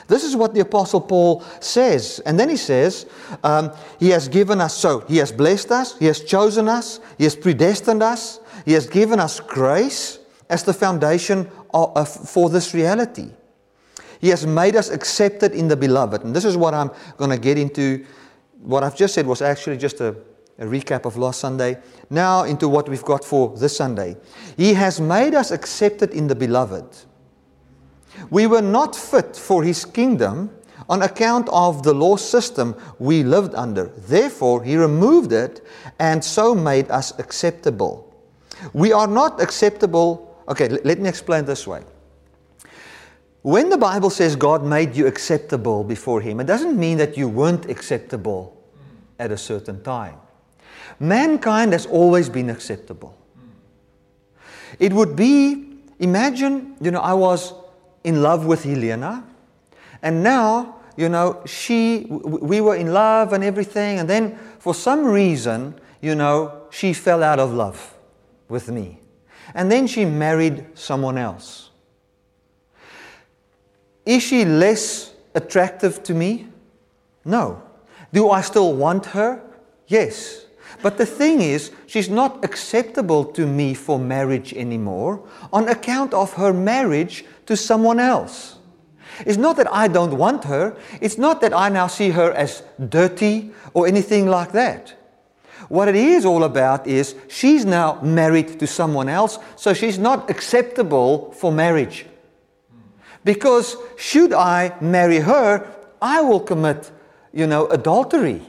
This 0.08 0.24
is 0.24 0.34
what 0.34 0.54
the 0.54 0.60
Apostle 0.60 1.02
Paul 1.02 1.44
says. 1.60 2.20
And 2.24 2.40
then 2.40 2.48
he 2.48 2.56
says, 2.56 3.06
um, 3.44 3.72
He 4.00 4.08
has 4.08 4.26
given 4.26 4.60
us 4.60 4.74
so. 4.74 5.00
He 5.00 5.18
has 5.18 5.30
blessed 5.30 5.70
us, 5.70 5.98
He 5.98 6.06
has 6.06 6.24
chosen 6.24 6.68
us, 6.68 7.00
He 7.18 7.24
has 7.24 7.36
predestined 7.36 8.02
us, 8.02 8.40
He 8.64 8.72
has 8.72 8.86
given 8.86 9.20
us 9.20 9.38
grace 9.38 10.18
as 10.48 10.64
the 10.64 10.72
foundation 10.72 11.50
of, 11.74 11.92
uh, 11.94 12.04
for 12.04 12.48
this 12.48 12.72
reality. 12.72 13.30
He 14.20 14.30
has 14.30 14.46
made 14.46 14.76
us 14.76 14.90
accepted 14.90 15.52
in 15.52 15.68
the 15.68 15.76
beloved. 15.76 16.24
And 16.24 16.34
this 16.34 16.44
is 16.44 16.56
what 16.56 16.74
I'm 16.74 16.90
going 17.18 17.30
to 17.30 17.38
get 17.38 17.58
into. 17.58 18.04
What 18.60 18.82
I've 18.82 18.96
just 18.96 19.14
said 19.14 19.26
was 19.26 19.42
actually 19.42 19.76
just 19.76 20.00
a, 20.00 20.16
a 20.58 20.64
recap 20.64 21.04
of 21.04 21.16
last 21.16 21.40
Sunday. 21.40 21.78
Now, 22.10 22.42
into 22.42 22.68
what 22.68 22.88
we've 22.88 23.04
got 23.04 23.24
for 23.24 23.56
this 23.56 23.76
Sunday. 23.76 24.16
He 24.56 24.74
has 24.74 25.00
made 25.00 25.34
us 25.34 25.50
accepted 25.50 26.10
in 26.10 26.26
the 26.26 26.34
beloved. 26.34 26.84
We 28.30 28.46
were 28.46 28.62
not 28.62 28.96
fit 28.96 29.36
for 29.36 29.62
his 29.62 29.84
kingdom 29.84 30.50
on 30.88 31.02
account 31.02 31.48
of 31.50 31.82
the 31.82 31.92
law 31.92 32.16
system 32.16 32.74
we 32.98 33.22
lived 33.22 33.54
under. 33.54 33.86
Therefore, 33.86 34.64
he 34.64 34.76
removed 34.76 35.32
it 35.32 35.64
and 35.98 36.24
so 36.24 36.54
made 36.54 36.90
us 36.90 37.16
acceptable. 37.18 38.04
We 38.72 38.92
are 38.92 39.06
not 39.06 39.40
acceptable. 39.40 40.42
Okay, 40.48 40.68
let 40.68 40.98
me 40.98 41.08
explain 41.08 41.44
this 41.44 41.66
way. 41.66 41.82
When 43.42 43.68
the 43.68 43.78
Bible 43.78 44.10
says 44.10 44.34
God 44.34 44.64
made 44.64 44.96
you 44.96 45.06
acceptable 45.06 45.84
before 45.84 46.20
Him, 46.20 46.40
it 46.40 46.44
doesn't 46.44 46.78
mean 46.78 46.98
that 46.98 47.16
you 47.16 47.28
weren't 47.28 47.66
acceptable 47.70 48.56
at 49.18 49.30
a 49.30 49.38
certain 49.38 49.82
time. 49.82 50.16
Mankind 51.00 51.72
has 51.72 51.86
always 51.86 52.28
been 52.28 52.50
acceptable. 52.50 53.16
It 54.78 54.92
would 54.92 55.16
be, 55.16 55.78
imagine, 55.98 56.76
you 56.80 56.90
know, 56.90 57.00
I 57.00 57.14
was 57.14 57.52
in 58.04 58.22
love 58.22 58.46
with 58.46 58.64
Helena, 58.64 59.24
and 60.02 60.22
now, 60.22 60.76
you 60.96 61.08
know, 61.08 61.42
she, 61.46 62.06
we 62.08 62.60
were 62.60 62.76
in 62.76 62.92
love 62.92 63.32
and 63.32 63.42
everything, 63.42 63.98
and 63.98 64.08
then 64.08 64.38
for 64.58 64.74
some 64.74 65.04
reason, 65.04 65.74
you 66.00 66.14
know, 66.14 66.62
she 66.70 66.92
fell 66.92 67.22
out 67.22 67.38
of 67.38 67.52
love 67.52 67.94
with 68.48 68.70
me. 68.70 69.00
And 69.54 69.70
then 69.70 69.86
she 69.86 70.04
married 70.04 70.66
someone 70.74 71.16
else. 71.18 71.70
Is 74.04 74.22
she 74.22 74.44
less 74.44 75.12
attractive 75.34 76.02
to 76.04 76.14
me? 76.14 76.48
No. 77.24 77.62
Do 78.12 78.30
I 78.30 78.40
still 78.40 78.74
want 78.74 79.06
her? 79.06 79.42
Yes. 79.86 80.46
But 80.82 80.98
the 80.98 81.06
thing 81.06 81.40
is, 81.40 81.70
she's 81.86 82.08
not 82.08 82.44
acceptable 82.44 83.24
to 83.24 83.46
me 83.46 83.74
for 83.74 83.98
marriage 83.98 84.52
anymore 84.54 85.22
on 85.52 85.68
account 85.68 86.14
of 86.14 86.34
her 86.34 86.52
marriage 86.52 87.24
to 87.46 87.56
someone 87.56 87.98
else. 87.98 88.56
It's 89.26 89.38
not 89.38 89.56
that 89.56 89.72
I 89.72 89.88
don't 89.88 90.16
want 90.16 90.44
her. 90.44 90.76
It's 91.00 91.18
not 91.18 91.40
that 91.40 91.52
I 91.52 91.68
now 91.68 91.88
see 91.88 92.10
her 92.10 92.32
as 92.32 92.62
dirty 92.88 93.50
or 93.74 93.86
anything 93.86 94.28
like 94.28 94.52
that. 94.52 94.94
What 95.68 95.88
it 95.88 95.96
is 95.96 96.24
all 96.24 96.44
about 96.44 96.86
is 96.86 97.14
she's 97.28 97.64
now 97.64 98.00
married 98.00 98.60
to 98.60 98.66
someone 98.66 99.08
else, 99.08 99.38
so 99.56 99.74
she's 99.74 99.98
not 99.98 100.30
acceptable 100.30 101.32
for 101.32 101.52
marriage. 101.52 102.06
Because 103.24 103.76
should 103.96 104.32
I 104.32 104.74
marry 104.80 105.18
her, 105.18 105.66
I 106.00 106.22
will 106.22 106.40
commit, 106.40 106.90
you 107.32 107.46
know, 107.46 107.66
adultery. 107.66 108.40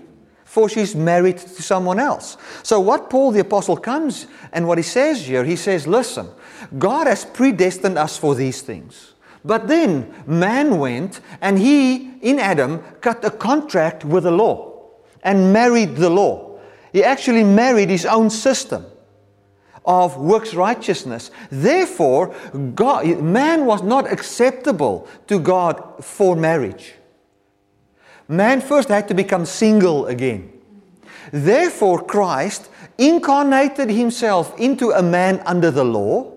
For 0.60 0.68
she's 0.68 0.94
married 0.94 1.38
to 1.38 1.62
someone 1.64 2.00
else. 2.00 2.36
So, 2.64 2.82
what 2.82 3.10
Paul 3.10 3.32
the 3.32 3.40
Apostle 3.40 3.78
comes 3.78 4.28
and 4.52 4.68
what 4.68 4.78
he 4.78 4.84
says 4.84 5.26
here, 5.26 5.46
he 5.46 5.56
says, 5.56 5.88
listen, 5.88 6.28
God 6.78 7.08
has 7.08 7.24
predestined 7.24 7.98
us 7.98 8.18
for 8.18 8.36
these 8.36 8.62
things. 8.62 9.14
But 9.46 9.70
then 9.70 10.14
man 10.28 10.78
went 10.78 11.22
and 11.40 11.58
he, 11.58 12.12
in 12.20 12.40
Adam, 12.40 12.80
cut 13.00 13.24
a 13.24 13.32
contract 13.32 14.04
with 14.04 14.26
the 14.26 14.32
law 14.32 14.84
and 15.24 15.54
married 15.54 15.96
the 15.96 16.10
law. 16.10 16.60
He 16.92 17.06
actually 17.06 17.46
married 17.46 17.90
his 17.90 18.06
own 18.06 18.30
system 18.30 18.86
of 19.86 20.18
works 20.18 20.54
righteousness. 20.54 21.32
Therefore, 21.50 22.36
God, 22.76 23.22
man 23.22 23.66
was 23.66 23.82
not 23.82 24.12
acceptable 24.12 25.08
to 25.28 25.40
God 25.40 26.04
for 26.04 26.36
marriage. 26.36 26.96
Man 28.30 28.62
first 28.62 28.90
had 28.90 29.08
to 29.08 29.16
become 29.16 29.44
single 29.44 30.06
again. 30.06 30.54
Therefore, 31.34 32.00
Christ 32.00 32.70
incarnated 33.00 33.90
himself 33.90 34.58
into 34.60 34.92
a 34.92 35.02
man 35.02 35.42
under 35.48 35.72
the 35.72 35.84
law. 35.84 36.32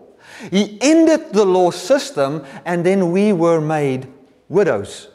He 0.51 0.79
ended 0.81 1.35
the 1.35 1.45
law 1.45 1.71
system, 1.71 2.47
and 2.65 2.85
then 2.85 3.13
we 3.13 3.35
were 3.35 3.61
made 3.61 4.11
widows. 4.49 5.09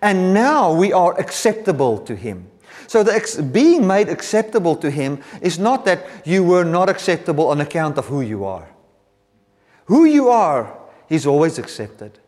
And 0.00 0.32
now 0.32 0.72
we 0.72 0.94
are 0.94 1.18
acceptable 1.20 1.98
to 1.98 2.16
him. 2.16 2.50
So 2.86 3.02
the 3.02 3.12
ex- 3.12 3.36
being 3.36 3.86
made 3.86 4.08
acceptable 4.08 4.76
to 4.76 4.90
him 4.90 5.22
is 5.42 5.58
not 5.58 5.84
that 5.84 6.06
you 6.24 6.42
were 6.42 6.64
not 6.64 6.88
acceptable 6.88 7.48
on 7.48 7.60
account 7.60 7.98
of 7.98 8.06
who 8.06 8.22
you 8.22 8.46
are. 8.46 8.70
Who 9.84 10.06
you 10.06 10.30
are, 10.30 10.74
he's 11.06 11.26
always 11.26 11.58
accepted. 11.58 12.18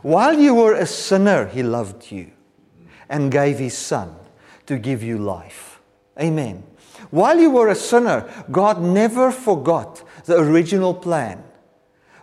While 0.00 0.38
you 0.38 0.54
were 0.54 0.72
a 0.72 0.86
sinner, 0.86 1.46
he 1.48 1.62
loved 1.62 2.10
you 2.10 2.32
and 3.08 3.30
gave 3.30 3.58
his 3.58 3.76
son 3.76 4.14
to 4.66 4.78
give 4.78 5.02
you 5.02 5.18
life. 5.18 5.80
Amen. 6.20 6.64
While 7.10 7.38
you 7.38 7.50
were 7.50 7.68
a 7.68 7.74
sinner, 7.74 8.28
God 8.50 8.80
never 8.80 9.30
forgot 9.30 10.02
the 10.24 10.38
original 10.38 10.94
plan, 10.94 11.42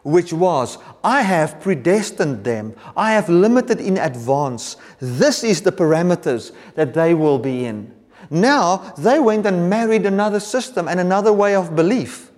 which 0.04 0.34
was, 0.34 0.78
I 1.04 1.22
have 1.22 1.62
predestined 1.62 2.44
them, 2.44 2.75
I 2.98 3.13
have 3.13 3.30
limited 3.30 3.80
in 3.80 3.98
advance. 3.98 4.78
This 5.00 5.44
is 5.44 5.62
the 5.62 5.72
parameters 5.72 6.52
that 6.75 6.94
they 6.94 7.13
will 7.13 7.40
be 7.40 7.66
in. 7.66 7.94
Now, 8.30 8.78
they 8.98 9.20
went 9.20 9.46
and 9.46 9.70
married 9.70 10.06
another 10.06 10.40
system 10.40 10.88
and 10.88 11.00
another 11.00 11.32
way 11.32 11.56
of 11.56 11.75
belief. 11.75 12.32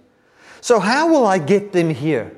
So, 0.62 0.80
how 0.80 1.08
will 1.10 1.26
I 1.26 1.38
get 1.38 1.72
them 1.72 1.90
here? 1.90 2.36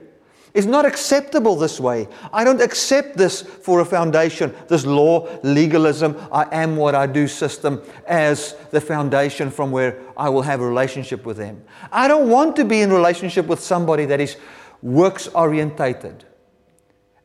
It's 0.58 0.66
not 0.66 0.88
acceptable 0.88 1.56
this 1.56 1.80
way. 1.80 2.08
I 2.34 2.44
don't 2.44 2.62
accept 2.62 3.16
this 3.16 3.44
for 3.44 3.82
a 3.82 3.86
foundation, 3.86 4.56
this 4.68 4.88
law, 4.88 5.30
legalism, 5.44 6.18
I 6.32 6.48
am 6.52 6.76
what 6.76 6.96
I 6.96 7.06
do 7.06 7.28
system 7.28 7.80
as 8.08 8.56
the 8.72 8.82
foundation 8.82 9.52
from 9.52 9.70
where 9.70 10.00
I 10.18 10.30
will 10.30 10.42
have 10.42 10.60
a 10.60 10.68
relationship 10.68 11.28
with 11.28 11.38
them. 11.38 11.64
I 11.92 12.08
don't 12.08 12.28
want 12.28 12.56
to 12.56 12.66
be 12.66 12.82
in 12.82 12.92
relationship 12.92 13.46
with 13.46 13.60
somebody 13.60 14.06
that 14.06 14.20
is 14.20 14.38
works 14.82 15.28
orientated 15.28 16.26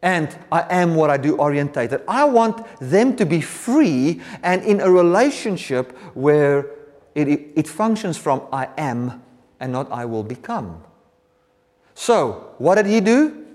and 0.03 0.37
I 0.53 0.67
am 0.69 0.95
what 0.95 1.09
I 1.09 1.17
do 1.17 1.37
orientated. 1.37 2.03
I 2.07 2.25
want 2.25 2.67
them 2.81 3.17
to 3.17 3.25
be 3.25 3.41
free 3.41 4.21
and 4.43 4.63
in 4.63 4.83
a 4.83 4.91
relationship 4.91 5.97
where 6.13 6.67
it, 7.15 7.29
it, 7.29 7.49
it 7.57 7.67
functions 7.67 8.19
from 8.19 8.43
I 8.53 8.69
am 8.77 9.23
and 9.59 9.73
not 9.73 9.91
I 9.91 10.05
will 10.05 10.23
become. 10.23 10.85
So, 11.95 12.55
what 12.59 12.77
did 12.77 12.87
he 12.87 13.01
do? 13.01 13.47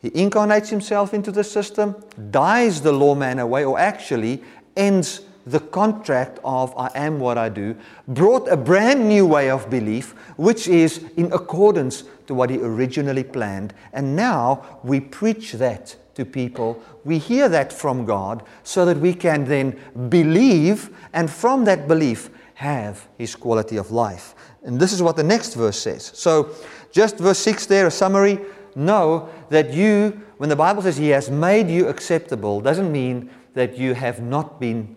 He 0.00 0.08
incarnates 0.14 0.70
himself 0.70 1.12
into 1.12 1.32
the 1.32 1.44
system, 1.44 1.96
dies 2.30 2.80
the 2.80 2.92
lawman 2.92 3.38
away, 3.38 3.64
or 3.64 3.78
actually 3.78 4.42
ends 4.76 5.22
the 5.50 5.60
contract 5.60 6.38
of 6.44 6.76
I 6.76 6.90
am 6.94 7.18
what 7.18 7.38
I 7.38 7.48
do, 7.48 7.74
brought 8.06 8.48
a 8.48 8.56
brand 8.56 9.08
new 9.08 9.26
way 9.26 9.50
of 9.50 9.70
belief, 9.70 10.14
which 10.36 10.68
is 10.68 11.04
in 11.16 11.32
accordance 11.32 12.04
to 12.26 12.34
what 12.34 12.50
he 12.50 12.58
originally 12.58 13.24
planned. 13.24 13.72
And 13.92 14.14
now 14.14 14.80
we 14.84 15.00
preach 15.00 15.52
that 15.52 15.96
to 16.14 16.24
people. 16.24 16.82
We 17.04 17.18
hear 17.18 17.48
that 17.48 17.72
from 17.72 18.04
God 18.04 18.42
so 18.62 18.84
that 18.84 18.98
we 18.98 19.14
can 19.14 19.44
then 19.44 19.80
believe, 20.08 20.90
and 21.12 21.30
from 21.30 21.64
that 21.64 21.88
belief, 21.88 22.30
have 22.54 23.08
his 23.16 23.34
quality 23.34 23.76
of 23.76 23.90
life. 23.90 24.34
And 24.64 24.78
this 24.78 24.92
is 24.92 25.00
what 25.00 25.16
the 25.16 25.22
next 25.22 25.54
verse 25.54 25.78
says. 25.78 26.10
So, 26.14 26.54
just 26.90 27.18
verse 27.18 27.38
6 27.38 27.66
there, 27.66 27.86
a 27.86 27.90
summary. 27.90 28.40
Know 28.74 29.28
that 29.48 29.72
you, 29.72 30.20
when 30.36 30.48
the 30.48 30.56
Bible 30.56 30.82
says 30.82 30.96
He 30.96 31.08
has 31.08 31.30
made 31.30 31.68
you 31.68 31.88
acceptable, 31.88 32.60
doesn't 32.60 32.92
mean 32.92 33.30
that 33.54 33.76
you 33.76 33.94
have 33.94 34.20
not 34.20 34.60
been 34.60 34.96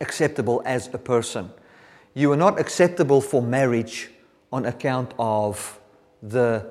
acceptable 0.00 0.62
as 0.64 0.88
a 0.92 0.98
person. 0.98 1.50
You 2.14 2.32
are 2.32 2.36
not 2.36 2.58
acceptable 2.58 3.20
for 3.20 3.42
marriage 3.42 4.10
on 4.52 4.66
account 4.66 5.14
of 5.18 5.78
the, 6.22 6.66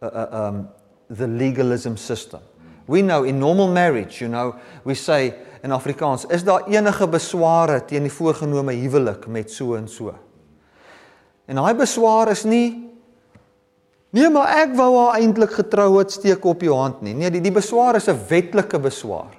uh, 0.00 0.06
uh 0.06 0.28
um, 0.32 0.68
the 1.08 1.26
legalism 1.26 1.96
system. 1.96 2.40
We 2.86 3.02
know 3.02 3.24
in 3.24 3.38
normal 3.38 3.72
marriage, 3.72 4.20
you 4.20 4.28
know, 4.28 4.58
we 4.84 4.94
say 4.94 5.34
in 5.62 5.70
Afrikaans, 5.70 6.26
is 6.28 6.44
daar 6.44 6.66
enige 6.66 7.08
besware 7.08 7.84
teen 7.84 8.02
die 8.02 8.12
voorgenome 8.12 8.72
huwelik 8.72 9.26
met 9.26 9.52
so 9.52 9.74
en 9.74 9.88
so? 9.88 10.14
En 11.46 11.56
daai 11.56 11.74
beswaar 11.78 12.30
is 12.30 12.42
nie 12.44 12.91
Nee, 14.12 14.28
maar 14.28 14.50
ek 14.60 14.74
wou 14.76 14.90
haar 14.98 15.20
eintlik 15.22 15.54
getrou 15.56 15.96
het 15.96 16.12
steek 16.12 16.44
op 16.44 16.60
jou 16.60 16.74
hand 16.76 17.00
nie. 17.00 17.14
Nee, 17.16 17.30
die 17.32 17.40
die 17.40 17.54
beswaar 17.54 17.96
is 17.96 18.08
'n 18.08 18.18
wetlike 18.28 18.78
beswaar. 18.78 19.32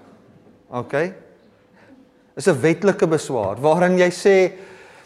OK? 0.71 0.93
Is 2.35 2.47
'n 2.47 2.59
wetlike 2.61 3.07
beswaar 3.07 3.61
waarin 3.61 3.97
jy 3.97 4.09
sê 4.09 4.51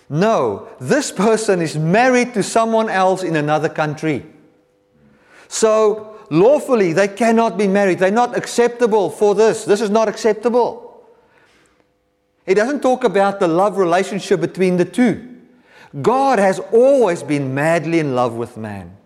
no, 0.07 0.67
this 0.79 1.11
person 1.11 1.61
is 1.61 1.77
married 1.77 2.33
to 2.33 2.41
someone 2.41 2.89
else 2.89 3.27
in 3.27 3.35
another 3.35 3.69
country. 3.69 4.25
So, 5.49 6.15
lawfully 6.29 6.93
they 6.93 7.07
cannot 7.09 7.57
be 7.57 7.67
married. 7.67 7.99
They're 7.99 8.11
not 8.11 8.37
acceptable 8.37 9.09
for 9.09 9.35
this. 9.35 9.65
This 9.65 9.81
is 9.81 9.89
not 9.89 10.07
acceptable. 10.07 11.03
It 12.45 12.55
doesn't 12.55 12.81
talk 12.81 13.03
about 13.03 13.39
the 13.39 13.47
love 13.47 13.77
relationship 13.77 14.39
between 14.39 14.77
the 14.77 14.85
two. 14.85 15.19
God 16.01 16.39
has 16.39 16.59
always 16.71 17.21
been 17.21 17.53
madly 17.53 17.99
in 17.99 18.15
love 18.15 18.35
with 18.35 18.55
man. 18.55 18.96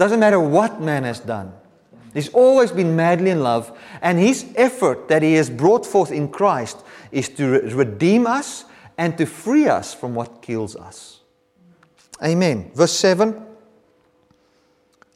Doesn't 0.00 0.20
matter 0.20 0.40
what 0.40 0.80
man 0.80 1.04
has 1.04 1.20
done. 1.20 1.52
He's 2.14 2.30
always 2.30 2.72
been 2.72 2.96
madly 2.96 3.28
in 3.28 3.40
love, 3.40 3.78
and 4.00 4.18
his 4.18 4.46
effort 4.56 5.08
that 5.08 5.22
he 5.22 5.34
has 5.34 5.50
brought 5.50 5.84
forth 5.84 6.10
in 6.10 6.28
Christ 6.28 6.78
is 7.12 7.28
to 7.28 7.60
re- 7.60 7.74
redeem 7.74 8.26
us 8.26 8.64
and 8.96 9.18
to 9.18 9.26
free 9.26 9.68
us 9.68 9.92
from 9.92 10.14
what 10.14 10.40
kills 10.40 10.74
us. 10.74 11.20
Amen. 12.24 12.70
Verse 12.74 12.92
7. 12.92 13.46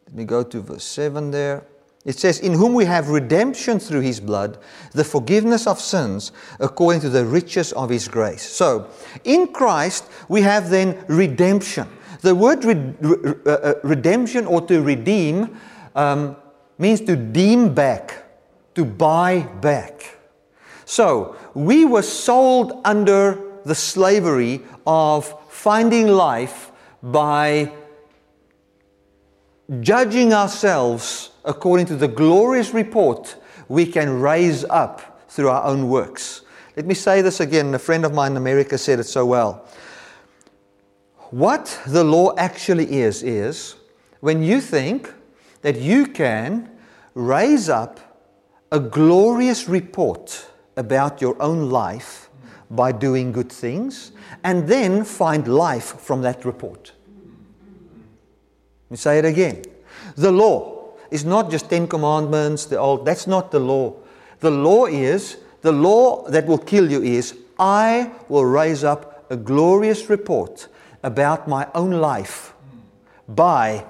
Let 0.05 0.15
me 0.15 0.27
go 0.27 0.43
to 0.43 0.61
verse 0.61 0.85
7 0.85 1.31
there. 1.31 1.65
It 2.05 2.19
says, 2.19 2.41
In 2.41 2.53
whom 2.53 2.75
we 2.75 2.85
have 2.85 3.09
redemption 3.09 3.79
through 3.79 4.03
his 4.03 4.21
blood, 4.21 4.59
the 4.93 5.03
forgiveness 5.03 5.67
of 5.67 5.81
sins, 5.81 6.31
according 6.61 7.01
to 7.01 7.09
the 7.09 7.25
riches 7.25 7.73
of 7.73 7.89
his 7.89 8.07
grace. 8.07 8.43
So, 8.43 8.91
in 9.25 9.47
Christ, 9.47 10.05
we 10.29 10.43
have 10.43 10.69
then 10.69 11.03
redemption. 11.09 11.89
The 12.25 12.35
word 12.35 12.65
re- 12.65 12.95
re- 13.03 13.35
uh, 13.45 13.51
uh, 13.51 13.75
redemption 13.83 14.47
or 14.47 14.63
to 14.63 14.81
redeem 14.81 15.61
um, 15.95 16.37
means 16.79 17.03
to 17.03 17.17
deem 17.17 17.75
back, 17.75 18.25
to 18.77 18.87
buy 18.87 19.41
back. 19.61 20.17
So, 20.87 21.37
we 21.53 21.85
were 21.85 22.01
sold 22.01 22.81
under 22.87 23.61
the 23.67 23.75
slavery 23.75 24.63
of 24.87 25.35
finding 25.53 26.09
life 26.09 26.73
by 27.03 27.71
judging 29.81 30.33
ourselves 30.33 31.31
according 31.45 31.85
to 31.87 31.97
the 31.97 32.09
glorious 32.09 32.73
report 32.73 33.37
we 33.69 33.85
can 33.85 34.19
raise 34.23 34.65
up 34.65 35.27
through 35.29 35.51
our 35.51 35.65
own 35.65 35.91
works. 35.91 36.41
Let 36.75 36.87
me 36.87 36.95
say 36.95 37.21
this 37.21 37.41
again. 37.41 37.75
A 37.75 37.79
friend 37.79 38.07
of 38.07 38.15
mine 38.15 38.31
in 38.31 38.37
America 38.39 38.79
said 38.79 38.99
it 38.99 39.05
so 39.05 39.27
well. 39.27 39.69
What 41.35 41.81
the 41.85 42.05
law 42.05 42.33
actually 42.37 43.01
is, 43.01 43.25
is 43.25 43.75
when 44.21 44.45
you 44.45 44.61
think 44.61 45.13
that 45.63 45.75
you 45.75 46.07
can 46.07 46.71
raise 47.15 47.69
up 47.69 47.99
a 48.71 48.79
glorious 48.79 49.69
report 49.69 50.47
about 50.77 51.21
your 51.21 51.35
own 51.43 51.71
life 51.71 52.31
by 52.71 52.93
doing 52.93 53.33
good 53.33 53.51
things 53.51 54.13
and 54.45 54.69
then 54.69 55.03
find 55.03 55.49
life 55.49 56.01
from 56.01 56.23
that 56.23 56.45
report. 56.45 56.93
Let 58.85 58.91
me 58.93 58.97
say 58.97 59.19
it 59.19 59.25
again. 59.25 59.65
The 60.15 60.31
law 60.31 60.93
is 61.11 61.25
not 61.25 61.51
just 61.51 61.69
Ten 61.69 61.89
Commandments, 61.89 62.67
the 62.67 62.79
old, 62.79 63.05
that's 63.05 63.27
not 63.27 63.51
the 63.51 63.59
law. 63.59 63.97
The 64.39 64.53
law 64.53 64.87
is, 64.87 65.39
the 65.63 65.73
law 65.73 66.29
that 66.29 66.47
will 66.47 66.59
kill 66.59 66.89
you 66.89 67.03
is, 67.03 67.37
I 67.59 68.13
will 68.29 68.45
raise 68.45 68.85
up 68.85 69.27
a 69.31 69.37
glorious 69.37 70.09
report 70.09 70.69
about 71.05 71.47
my 71.47 71.69
own 71.75 71.93
life 71.93 72.55
by 73.29 73.85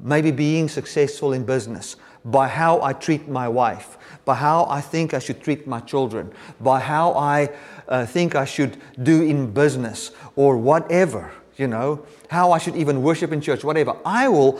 maybe 0.00 0.30
being 0.30 0.68
successful 0.68 1.32
in 1.32 1.44
business, 1.44 1.96
by 2.24 2.46
how 2.46 2.80
I 2.82 2.92
treat 2.92 3.28
my 3.28 3.48
wife, 3.48 3.98
by 4.24 4.34
how 4.34 4.66
I 4.66 4.80
think 4.80 5.12
I 5.14 5.18
should 5.18 5.42
treat 5.42 5.66
my 5.66 5.80
children, 5.80 6.32
by 6.60 6.78
how 6.78 7.12
I 7.14 7.48
uh, 7.88 8.06
think 8.06 8.34
I 8.34 8.44
should 8.44 8.76
do 9.02 9.22
in 9.22 9.50
business, 9.50 10.12
or 10.36 10.56
whatever. 10.56 11.32
you 11.60 11.66
know, 11.66 12.06
how 12.30 12.52
I 12.52 12.58
should 12.58 12.74
even 12.74 13.02
worship 13.02 13.32
in 13.32 13.40
church, 13.42 13.62
whatever. 13.62 13.94
I 14.04 14.28
will 14.28 14.52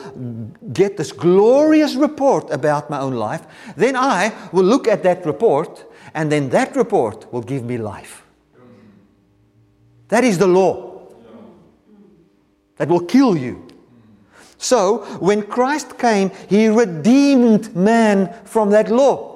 get 0.73 0.99
this 0.99 1.13
glorious 1.13 1.95
report 1.95 2.51
about 2.51 2.91
my 2.91 3.01
own 3.01 3.15
life. 3.15 3.47
Then 3.75 3.97
I 3.97 4.35
will 4.53 4.65
look 4.65 4.87
at 4.87 5.03
that 5.05 5.25
report, 5.25 5.87
and 6.13 6.31
then 6.31 6.51
that 6.51 6.77
report 6.77 7.33
will 7.33 7.41
give 7.41 7.65
me 7.65 7.79
life. 7.79 8.23
That 10.09 10.25
is 10.25 10.37
the 10.37 10.47
law 10.47 10.89
that 12.81 12.88
will 12.88 13.05
kill 13.05 13.37
you. 13.37 13.69
So, 14.57 15.05
when 15.21 15.43
Christ 15.43 15.99
came, 15.99 16.31
he 16.49 16.69
redeemed 16.69 17.77
man 17.77 18.33
from 18.45 18.71
that 18.71 18.90
law 18.90 19.29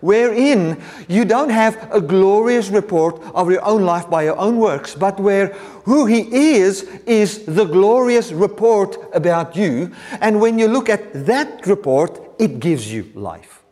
wherein 0.00 0.80
you 1.08 1.24
don't 1.24 1.48
have 1.48 1.88
a 1.90 1.98
glorious 1.98 2.68
report 2.68 3.20
of 3.34 3.50
your 3.50 3.64
own 3.64 3.82
life 3.82 4.08
by 4.10 4.22
your 4.22 4.36
own 4.38 4.58
works, 4.58 4.94
but 4.94 5.18
where 5.18 5.46
who 5.86 6.04
He 6.04 6.20
is 6.56 6.82
is 7.06 7.46
the 7.46 7.64
glorious 7.64 8.30
report 8.30 8.98
about 9.14 9.56
you. 9.56 9.90
And 10.20 10.42
when 10.42 10.58
you 10.58 10.68
look 10.68 10.90
at 10.90 11.26
that 11.26 11.66
report, 11.66 12.20
it 12.38 12.60
gives 12.60 12.92
you 12.92 13.10
life. 13.14 13.62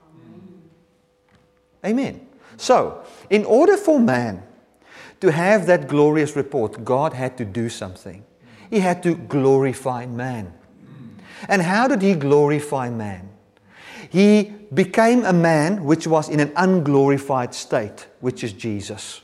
Amen. 1.84 2.26
So, 2.56 3.04
in 3.28 3.44
order 3.44 3.76
for 3.76 4.00
man 4.00 4.42
to 5.20 5.30
have 5.30 5.66
that 5.66 5.86
glorious 5.86 6.34
report, 6.34 6.82
God 6.82 7.12
had 7.12 7.36
to 7.36 7.44
do 7.44 7.68
something. 7.68 8.24
He 8.72 8.80
had 8.80 9.02
to 9.02 9.14
glorify 9.14 10.06
man. 10.06 10.50
And 11.46 11.60
how 11.60 11.88
did 11.88 12.00
he 12.00 12.14
glorify 12.14 12.88
man? 12.88 13.28
He 14.08 14.44
became 14.72 15.26
a 15.26 15.32
man 15.34 15.84
which 15.84 16.06
was 16.06 16.30
in 16.30 16.40
an 16.40 16.54
unglorified 16.56 17.52
state, 17.52 18.06
which 18.20 18.42
is 18.42 18.54
Jesus. 18.54 19.20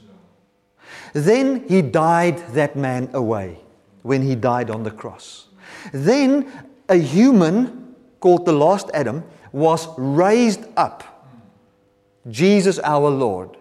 Then 1.15 1.67
he 1.67 1.81
died 1.81 2.37
that 2.49 2.77
man 2.77 3.09
away 3.15 3.61
when 4.03 4.21
he 4.21 4.35
died 4.35 4.69
on 4.69 4.83
the 4.83 4.91
cross. 4.91 5.47
Then 5.95 6.53
a 6.91 6.97
human 6.97 7.95
called 8.21 8.45
the 8.45 8.53
last 8.53 8.91
Adam 8.93 9.25
was 9.51 9.89
raised 9.97 10.67
up, 10.77 11.25
Jesus 12.29 12.79
our 12.81 13.09
Lord, 13.09 13.57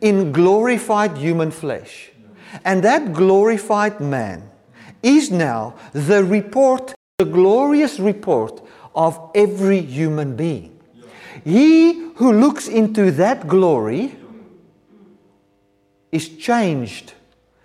in 0.00 0.30
glorified 0.30 1.18
human 1.18 1.50
flesh. 1.50 2.12
And 2.64 2.84
that 2.84 3.12
glorified 3.12 3.98
man 3.98 4.52
is 5.02 5.30
now 5.30 5.74
the 5.92 6.24
report, 6.24 6.94
the 7.18 7.24
glorious 7.24 7.98
report 7.98 8.62
of 8.94 9.30
every 9.34 9.80
human 9.80 10.36
being. 10.36 10.78
He 11.44 11.92
who 12.16 12.32
looks 12.32 12.68
into 12.68 13.10
that 13.12 13.48
glory 13.48 14.16
is 16.12 16.28
changed 16.28 17.14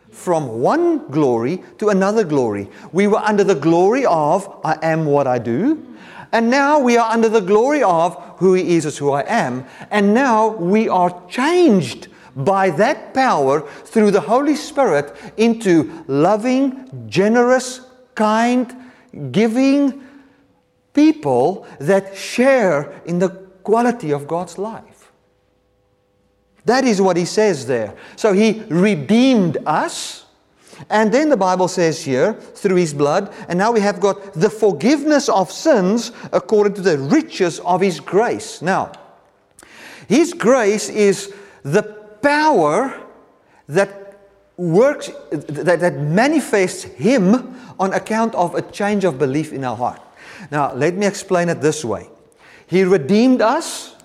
from 0.09 0.61
one 0.61 1.07
glory 1.09 1.61
to 1.77 1.89
another 1.89 2.23
glory. 2.23 2.69
We 2.91 3.07
were 3.07 3.19
under 3.19 3.43
the 3.43 3.55
glory 3.55 4.05
of 4.05 4.59
I 4.63 4.79
am 4.81 5.05
what 5.05 5.27
I 5.27 5.37
do. 5.37 5.83
And 6.31 6.49
now 6.49 6.79
we 6.79 6.97
are 6.97 7.11
under 7.11 7.29
the 7.29 7.41
glory 7.41 7.83
of 7.83 8.15
who 8.37 8.53
He 8.53 8.75
is 8.75 8.85
as 8.85 8.97
who 8.97 9.11
I 9.11 9.23
am. 9.27 9.65
And 9.91 10.13
now 10.13 10.47
we 10.47 10.89
are 10.89 11.21
changed 11.29 12.07
by 12.37 12.69
that 12.69 13.13
power 13.13 13.61
through 13.61 14.11
the 14.11 14.21
Holy 14.21 14.55
Spirit 14.55 15.15
into 15.37 16.03
loving, 16.07 17.07
generous, 17.09 17.81
kind, 18.15 18.75
giving 19.31 20.03
people 20.93 21.65
that 21.79 22.15
share 22.15 23.01
in 23.05 23.19
the 23.19 23.29
quality 23.63 24.11
of 24.11 24.27
God's 24.27 24.57
life. 24.57 25.11
That 26.65 26.83
is 26.83 27.01
what 27.01 27.17
he 27.17 27.25
says 27.25 27.65
there. 27.65 27.95
So 28.15 28.33
he 28.33 28.63
redeemed 28.69 29.57
us. 29.65 30.25
And 30.89 31.11
then 31.11 31.29
the 31.29 31.37
Bible 31.37 31.67
says 31.67 32.03
here, 32.03 32.33
through 32.33 32.75
his 32.75 32.93
blood, 32.93 33.33
and 33.49 33.57
now 33.57 33.71
we 33.71 33.79
have 33.79 33.99
got 33.99 34.33
the 34.33 34.49
forgiveness 34.49 35.27
of 35.27 35.51
sins 35.51 36.11
according 36.31 36.75
to 36.75 36.81
the 36.81 36.99
riches 36.99 37.59
of 37.61 37.81
his 37.81 37.99
grace. 37.99 38.61
Now, 38.61 38.91
his 40.07 40.33
grace 40.33 40.89
is 40.89 41.33
the 41.63 41.97
power 42.27 42.93
that 43.69 44.19
works, 44.57 45.09
that, 45.31 45.79
that 45.79 45.97
manifests 45.97 46.83
him 46.83 47.55
on 47.79 47.93
account 47.93 48.35
of 48.35 48.53
a 48.53 48.61
change 48.61 49.05
of 49.05 49.17
belief 49.17 49.53
in 49.53 49.63
our 49.63 49.77
heart. 49.77 50.01
Now, 50.51 50.73
let 50.73 50.95
me 50.95 51.05
explain 51.05 51.47
it 51.47 51.61
this 51.61 51.85
way. 51.85 52.09
He 52.67 52.83
redeemed 52.83 53.41
us 53.41 53.95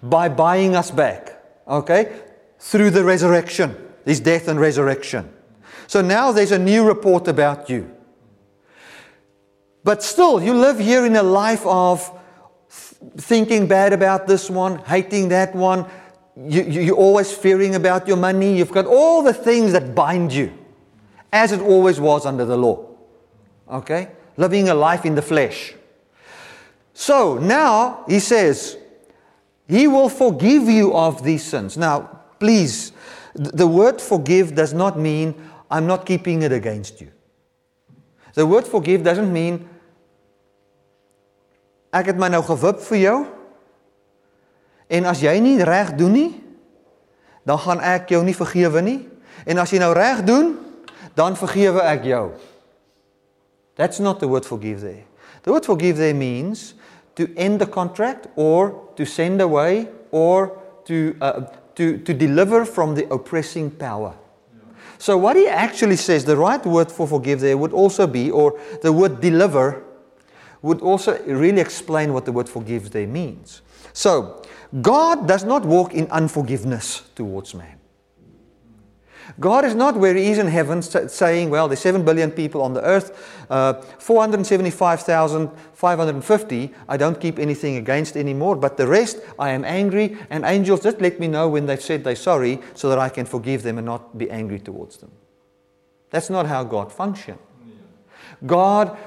by 0.00 0.28
buying 0.28 0.76
us 0.76 0.92
back, 0.92 1.42
okay, 1.66 2.20
through 2.60 2.90
the 2.90 3.02
resurrection, 3.02 3.76
his 4.04 4.20
death 4.20 4.46
and 4.46 4.60
resurrection. 4.60 5.28
So 5.88 6.02
now 6.02 6.30
there's 6.30 6.52
a 6.52 6.58
new 6.58 6.86
report 6.86 7.26
about 7.26 7.68
you. 7.68 7.90
But 9.82 10.04
still, 10.04 10.40
you 10.40 10.54
live 10.54 10.78
here 10.78 11.04
in 11.04 11.16
a 11.16 11.22
life 11.24 11.66
of 11.66 11.98
thinking 13.16 13.66
bad 13.66 13.92
about 13.92 14.28
this 14.28 14.48
one, 14.48 14.78
hating 14.78 15.30
that 15.30 15.54
one. 15.54 15.86
You, 16.36 16.62
you, 16.62 16.80
you're 16.80 16.96
always 16.96 17.32
fearing 17.32 17.74
about 17.74 18.08
your 18.08 18.16
money. 18.16 18.56
You've 18.56 18.72
got 18.72 18.86
all 18.86 19.22
the 19.22 19.34
things 19.34 19.72
that 19.72 19.94
bind 19.94 20.32
you, 20.32 20.52
as 21.32 21.52
it 21.52 21.60
always 21.60 22.00
was 22.00 22.24
under 22.24 22.44
the 22.44 22.56
law. 22.56 22.86
Okay? 23.70 24.08
Living 24.36 24.68
a 24.68 24.74
life 24.74 25.04
in 25.04 25.14
the 25.14 25.22
flesh. 25.22 25.74
So 26.94 27.38
now 27.38 28.04
he 28.08 28.18
says, 28.18 28.76
He 29.68 29.86
will 29.88 30.08
forgive 30.08 30.64
you 30.64 30.94
of 30.94 31.22
these 31.22 31.44
sins. 31.44 31.76
Now, 31.76 32.20
please, 32.38 32.92
the 33.34 33.66
word 33.66 34.00
forgive 34.00 34.54
does 34.54 34.72
not 34.74 34.98
mean 34.98 35.34
I'm 35.70 35.86
not 35.86 36.04
keeping 36.04 36.42
it 36.42 36.52
against 36.52 37.00
you. 37.00 37.10
The 38.34 38.46
word 38.46 38.66
forgive 38.66 39.02
doesn't 39.02 39.32
mean 39.32 39.68
ek 41.92 42.08
het 42.08 42.16
my 42.20 42.30
nou 42.32 42.40
gewip 42.44 42.80
vir 42.88 42.98
jou 43.02 43.16
en 44.92 45.08
as 45.08 45.22
jy 45.24 45.32
nie 45.40 45.56
reg 45.64 45.94
doen 45.96 46.12
nie 46.12 46.32
dan 47.48 47.58
gaan 47.58 47.80
ek 47.80 48.12
jou 48.12 48.20
nie 48.24 48.36
vergewe 48.36 48.82
nie 48.84 49.00
en 49.48 49.62
as 49.62 49.72
jy 49.72 49.80
nou 49.82 49.92
reg 49.96 50.22
doen 50.28 50.52
dan 51.18 51.36
vergewe 51.36 51.82
ek 51.84 52.06
jou. 52.08 52.30
That's 53.76 54.00
not 54.00 54.20
the 54.20 54.28
word 54.28 54.46
forgive 54.46 54.80
there. 54.80 55.04
The 55.42 55.52
word 55.52 55.66
forgive 55.66 55.96
there 55.96 56.14
means 56.14 56.74
to 57.16 57.28
end 57.36 57.60
the 57.60 57.66
contract 57.66 58.28
or 58.36 58.88
to 58.96 59.04
send 59.04 59.40
away 59.40 59.88
or 60.10 60.58
to, 60.86 61.16
uh, 61.20 61.46
to, 61.74 61.98
to 61.98 62.14
deliver 62.14 62.64
from 62.64 62.94
the 62.94 63.10
oppressing 63.12 63.70
power. 63.70 64.14
So, 64.98 65.18
what 65.18 65.36
he 65.36 65.48
actually 65.48 65.96
says, 65.96 66.24
the 66.24 66.36
right 66.36 66.64
word 66.64 66.92
for 66.92 67.08
forgive 67.08 67.40
there 67.40 67.58
would 67.58 67.72
also 67.72 68.06
be, 68.06 68.30
or 68.30 68.58
the 68.82 68.92
word 68.92 69.20
deliver 69.20 69.82
would 70.62 70.80
also 70.80 71.20
really 71.26 71.60
explain 71.60 72.12
what 72.12 72.24
the 72.24 72.32
word 72.32 72.48
forgives 72.48 72.90
there 72.90 73.06
means. 73.06 73.62
So, 73.92 74.42
God 74.80 75.28
does 75.28 75.44
not 75.44 75.66
walk 75.66 75.92
in 75.92 76.10
unforgiveness 76.10 77.02
towards 77.14 77.54
man. 77.54 77.78
God 79.40 79.64
is 79.64 79.74
not 79.74 79.96
where 79.96 80.14
He 80.14 80.30
is 80.30 80.38
in 80.38 80.46
heaven 80.46 80.82
saying, 80.82 81.50
well, 81.50 81.66
there's 81.68 81.80
7 81.80 82.04
billion 82.04 82.30
people 82.30 82.62
on 82.62 82.74
the 82.74 82.82
earth, 82.82 83.44
uh, 83.50 83.74
475,550, 83.98 86.70
I 86.88 86.96
don't 86.96 87.20
keep 87.20 87.38
anything 87.38 87.76
against 87.76 88.16
anymore, 88.16 88.56
but 88.56 88.76
the 88.76 88.86
rest, 88.86 89.18
I 89.38 89.50
am 89.50 89.64
angry, 89.64 90.16
and 90.30 90.44
angels 90.44 90.82
just 90.82 91.00
let 91.00 91.20
me 91.20 91.28
know 91.28 91.48
when 91.48 91.66
they've 91.66 91.80
said 91.80 92.02
they're 92.04 92.16
sorry 92.16 92.60
so 92.74 92.88
that 92.88 92.98
I 92.98 93.08
can 93.08 93.26
forgive 93.26 93.62
them 93.62 93.78
and 93.78 93.86
not 93.86 94.18
be 94.18 94.28
angry 94.30 94.58
towards 94.58 94.96
them. 94.98 95.12
That's 96.10 96.28
not 96.28 96.46
how 96.46 96.64
God 96.64 96.92
functions. 96.92 97.38
God 98.44 98.98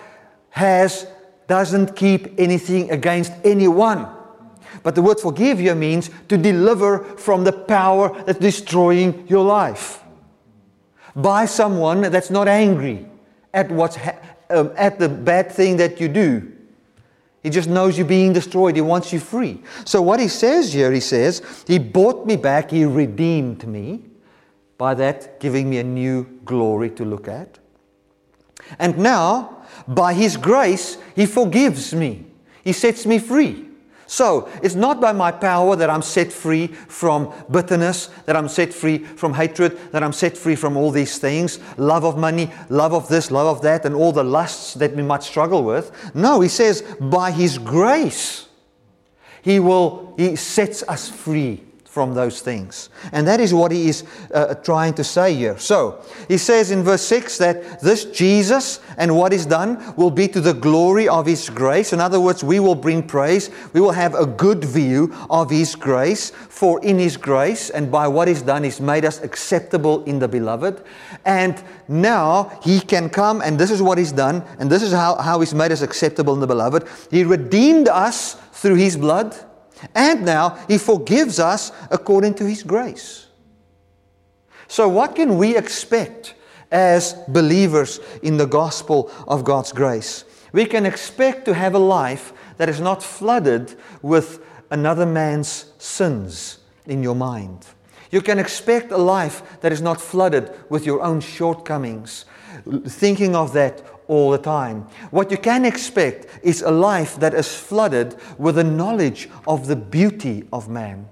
has, 0.50 1.08
doesn't 1.48 1.96
keep 1.96 2.40
anything 2.40 2.92
against 2.92 3.32
anyone. 3.44 4.08
But 4.84 4.96
the 4.96 5.02
word 5.02 5.20
forgive 5.20 5.60
here 5.60 5.76
means 5.76 6.10
to 6.30 6.38
deliver 6.38 7.00
from 7.18 7.44
the 7.44 7.54
power 7.54 8.22
that's 8.24 8.40
destroying 8.40 9.28
your 9.28 9.44
life 9.44 10.04
by 11.16 11.46
someone 11.46 12.02
that's 12.02 12.30
not 12.30 12.48
angry 12.48 13.06
at, 13.54 13.72
what's 13.72 13.96
ha- 13.96 14.20
um, 14.50 14.72
at 14.76 15.00
the 15.00 15.10
bad 15.10 15.52
thing 15.52 15.78
that 15.78 16.00
you 16.00 16.08
do. 16.08 16.52
He 17.42 17.50
just 17.50 17.70
knows 17.70 17.98
you're 17.98 18.08
being 18.08 18.34
destroyed. 18.34 18.76
He 18.76 18.82
wants 18.82 19.14
you 19.14 19.20
free. 19.20 19.62
So, 19.86 20.02
what 20.02 20.20
he 20.20 20.28
says 20.28 20.74
here, 20.74 20.92
he 20.92 21.00
says, 21.00 21.64
He 21.68 21.78
bought 21.78 22.26
me 22.26 22.36
back, 22.36 22.72
He 22.72 22.86
redeemed 22.86 23.68
me, 23.68 24.02
by 24.78 24.96
that 24.96 25.40
giving 25.40 25.70
me 25.70 25.78
a 25.78 25.84
new 25.84 26.24
glory 26.44 26.90
to 26.92 27.06
look 27.06 27.28
at. 27.28 27.60
And 28.80 28.98
now, 28.98 29.64
by 29.88 30.14
His 30.14 30.38
grace, 30.38 30.98
He 31.16 31.26
forgives 31.26 31.94
me, 31.94 32.26
He 32.64 32.74
sets 32.74 33.06
me 33.06 33.20
free. 33.20 33.66
So, 34.08 34.48
it's 34.62 34.76
not 34.76 35.02
by 35.02 35.14
my 35.14 35.32
power 35.32 35.76
that 35.76 35.90
I'm 35.90 36.04
set 36.04 36.32
free 36.32 36.68
from 36.68 37.34
bitterness, 37.50 38.08
that 38.26 38.36
I'm 38.36 38.48
set 38.48 38.72
free 38.72 39.00
from 39.00 39.34
hatred, 39.34 39.80
that 39.92 40.04
I'm 40.04 40.14
set 40.14 40.38
free 40.38 40.56
from 40.56 40.78
all 40.78 40.92
these 40.92 41.18
things 41.18 41.60
love 41.78 42.06
of 42.06 42.18
money, 42.18 42.52
love 42.70 42.94
of 42.94 43.08
this, 43.08 43.32
love 43.32 43.48
of 43.48 43.64
that, 43.64 43.84
and 43.84 43.96
all 43.96 44.12
the 44.12 44.24
lusts 44.24 44.76
that 44.76 44.96
we 44.96 45.02
might 45.02 45.24
struggle 45.24 45.64
with. 45.64 45.92
No, 46.14 46.40
he 46.42 46.50
says, 46.50 46.84
by 47.02 47.32
his 47.32 47.58
grace, 47.58 48.48
he 49.42 49.60
will, 49.60 50.14
he 50.18 50.36
sets 50.36 50.84
us 50.84 51.10
free 51.10 51.64
from 51.96 52.14
those 52.14 52.42
things. 52.42 52.90
And 53.14 53.26
that 53.26 53.40
is 53.40 53.54
what 53.54 53.72
he 53.72 53.88
is 53.88 54.04
uh, 54.34 54.56
trying 54.56 54.96
to 54.96 55.04
say 55.06 55.34
here. 55.34 55.58
So, 55.58 56.04
he 56.28 56.38
says 56.38 56.70
in 56.70 56.84
verse 56.84 57.02
6 57.04 57.38
that 57.38 57.80
this 57.80 58.04
Jesus 58.04 58.82
and 58.98 59.16
what 59.16 59.32
is 59.32 59.46
done 59.46 59.94
will 59.96 60.12
be 60.12 60.28
to 60.28 60.42
the 60.42 60.54
glory 60.54 61.08
of 61.08 61.26
his 61.26 61.50
grace. 61.50 61.94
In 61.94 62.02
other 62.02 62.20
words, 62.20 62.44
we 62.44 62.60
will 62.60 62.76
bring 62.76 63.02
praise. 63.02 63.50
We 63.72 63.80
will 63.80 63.94
have 63.94 64.14
a 64.14 64.26
good 64.26 64.66
view 64.66 65.16
of 65.30 65.50
his 65.50 65.74
grace, 65.74 66.32
for 66.32 66.84
in 66.84 67.00
his 67.00 67.16
grace 67.16 67.70
and 67.70 67.90
by 67.90 68.10
what 68.10 68.28
he's 68.28 68.42
done, 68.42 68.66
he's 68.66 68.82
made 68.82 69.06
us 69.06 69.22
acceptable 69.24 70.04
in 70.04 70.20
the 70.20 70.28
beloved. 70.28 70.84
And 71.24 71.64
now 71.88 72.60
he 72.62 72.82
can 72.82 73.10
come, 73.10 73.42
and 73.42 73.58
this 73.58 73.72
is 73.72 73.82
what 73.82 73.98
he's 73.98 74.12
done, 74.12 74.44
and 74.60 74.70
this 74.70 74.84
is 74.84 74.92
how, 74.92 75.16
how 75.16 75.40
he's 75.40 75.54
made 75.54 75.72
us 75.72 75.82
acceptable 75.82 76.34
in 76.34 76.42
the 76.42 76.48
beloved. 76.48 76.84
He 77.10 77.24
redeemed 77.24 77.88
us 77.88 78.34
through 78.52 78.76
his 78.76 78.98
blood 78.98 79.34
and 79.94 80.26
now 80.26 80.58
He 80.68 80.78
forgives 80.78 81.40
us 81.40 81.72
according 81.92 82.36
to 82.36 82.46
His 82.46 82.64
grace. 82.64 83.28
So, 84.68 84.88
what 84.90 85.16
can 85.16 85.38
we 85.38 85.56
expect 85.56 86.36
as 86.72 87.14
believers 87.28 88.00
in 88.24 88.38
the 88.38 88.48
gospel 88.48 89.12
of 89.28 89.44
God's 89.44 89.72
grace? 89.72 90.26
We 90.52 90.66
can 90.66 90.86
expect 90.86 91.46
to 91.46 91.54
have 91.54 91.76
a 91.76 91.80
life 91.80 92.34
that 92.58 92.70
is 92.70 92.80
not 92.80 93.04
flooded 93.04 93.76
with 94.02 94.44
another 94.72 95.06
man's 95.06 95.72
sins 95.78 96.60
in 96.86 97.04
your 97.04 97.16
mind. 97.16 97.66
You 98.12 98.22
can 98.22 98.40
expect 98.40 98.92
a 98.92 98.98
life 98.98 99.60
that 99.62 99.72
is 99.72 99.82
not 99.82 100.00
flooded 100.00 100.52
with 100.70 100.86
your 100.86 101.02
own 101.02 101.20
shortcomings, 101.20 102.26
thinking 102.88 103.36
of 103.36 103.54
that 103.54 103.84
all 104.08 104.32
the 104.32 104.38
time. 104.38 104.88
What 105.12 105.32
you 105.32 105.38
can 105.38 105.66
expect 105.66 106.28
is 106.44 106.62
a 106.62 106.72
life 106.72 107.20
that 107.20 107.34
is 107.34 107.56
flooded 107.56 108.16
with 108.38 108.56
the 108.56 108.64
knowledge 108.64 109.30
of 109.48 109.68
the 109.68 109.76
beauty 109.76 110.48
of 110.52 110.70
man. 110.70 111.10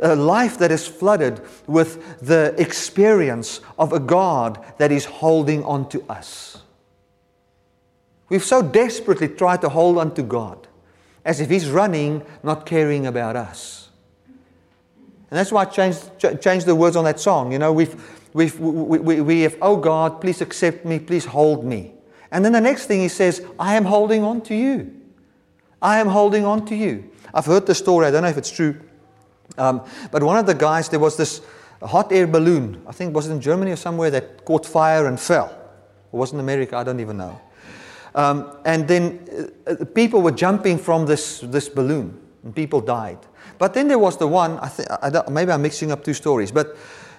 A 0.00 0.16
life 0.16 0.58
that 0.58 0.72
is 0.72 0.86
flooded 0.86 1.40
with 1.66 2.20
the 2.20 2.54
experience 2.58 3.60
of 3.78 3.92
a 3.92 4.00
God 4.00 4.64
that 4.78 4.90
is 4.90 5.04
holding 5.04 5.62
on 5.64 5.88
to 5.90 6.02
us. 6.10 6.62
We've 8.28 8.44
so 8.44 8.62
desperately 8.62 9.28
tried 9.28 9.60
to 9.60 9.68
hold 9.68 9.98
on 9.98 10.14
to 10.14 10.22
God 10.22 10.66
as 11.24 11.40
if 11.40 11.50
He's 11.50 11.68
running, 11.68 12.24
not 12.42 12.66
caring 12.66 13.06
about 13.06 13.36
us. 13.36 13.88
And 15.30 15.38
that's 15.38 15.50
why 15.50 15.62
I 15.62 15.64
changed, 15.64 16.10
changed 16.40 16.66
the 16.66 16.74
words 16.74 16.96
on 16.96 17.04
that 17.04 17.18
song. 17.18 17.52
You 17.52 17.58
know, 17.58 17.72
we've, 17.72 17.94
we've, 18.34 18.58
we, 18.60 18.98
we, 18.98 19.20
we 19.20 19.40
have, 19.40 19.56
oh 19.60 19.76
God, 19.76 20.20
please 20.20 20.40
accept 20.40 20.84
me, 20.84 20.98
please 20.98 21.24
hold 21.24 21.64
me. 21.64 21.93
And 22.34 22.44
then 22.44 22.52
the 22.52 22.60
next 22.60 22.86
thing 22.86 23.00
he 23.00 23.08
says, 23.08 23.46
I 23.60 23.76
am 23.76 23.84
holding 23.84 24.24
on 24.24 24.40
to 24.42 24.56
you. 24.56 24.92
I 25.80 26.00
am 26.00 26.08
holding 26.08 26.44
on 26.44 26.66
to 26.66 26.74
you. 26.74 27.08
I've 27.32 27.46
heard 27.46 27.64
the 27.64 27.76
story, 27.76 28.06
I 28.06 28.10
don't 28.10 28.22
know 28.22 28.28
if 28.28 28.36
it's 28.36 28.50
true. 28.50 28.80
Um, 29.56 29.82
but 30.10 30.20
one 30.20 30.36
of 30.36 30.44
the 30.44 30.54
guys, 30.54 30.88
there 30.88 30.98
was 30.98 31.16
this 31.16 31.42
hot 31.80 32.10
air 32.12 32.26
balloon, 32.26 32.82
I 32.88 32.92
think 32.92 33.10
it 33.10 33.14
was 33.14 33.28
it 33.28 33.32
in 33.32 33.40
Germany 33.40 33.70
or 33.70 33.76
somewhere, 33.76 34.10
that 34.10 34.44
caught 34.44 34.66
fire 34.66 35.06
and 35.06 35.18
fell. 35.18 35.56
It 36.12 36.16
was 36.16 36.32
in 36.32 36.40
America? 36.40 36.76
I 36.76 36.82
don't 36.82 36.98
even 36.98 37.18
know. 37.18 37.40
Um, 38.16 38.56
and 38.64 38.88
then 38.88 39.52
uh, 39.66 39.72
uh 39.72 39.84
people 39.84 40.20
were 40.20 40.32
jumping 40.32 40.76
from 40.76 41.06
this, 41.06 41.38
this 41.38 41.68
balloon, 41.68 42.20
and 42.42 42.52
people 42.52 42.80
died. 42.80 43.18
But 43.58 43.74
then 43.74 43.86
there 43.86 44.00
was 44.00 44.16
the 44.16 44.26
one, 44.26 44.58
I 44.58 44.68
think, 44.68 44.88
I 44.90 45.30
maybe 45.30 45.52
I'm 45.52 45.62
mixing 45.62 45.92
up 45.92 46.02
two 46.02 46.14
stories, 46.14 46.50
but 46.50 46.76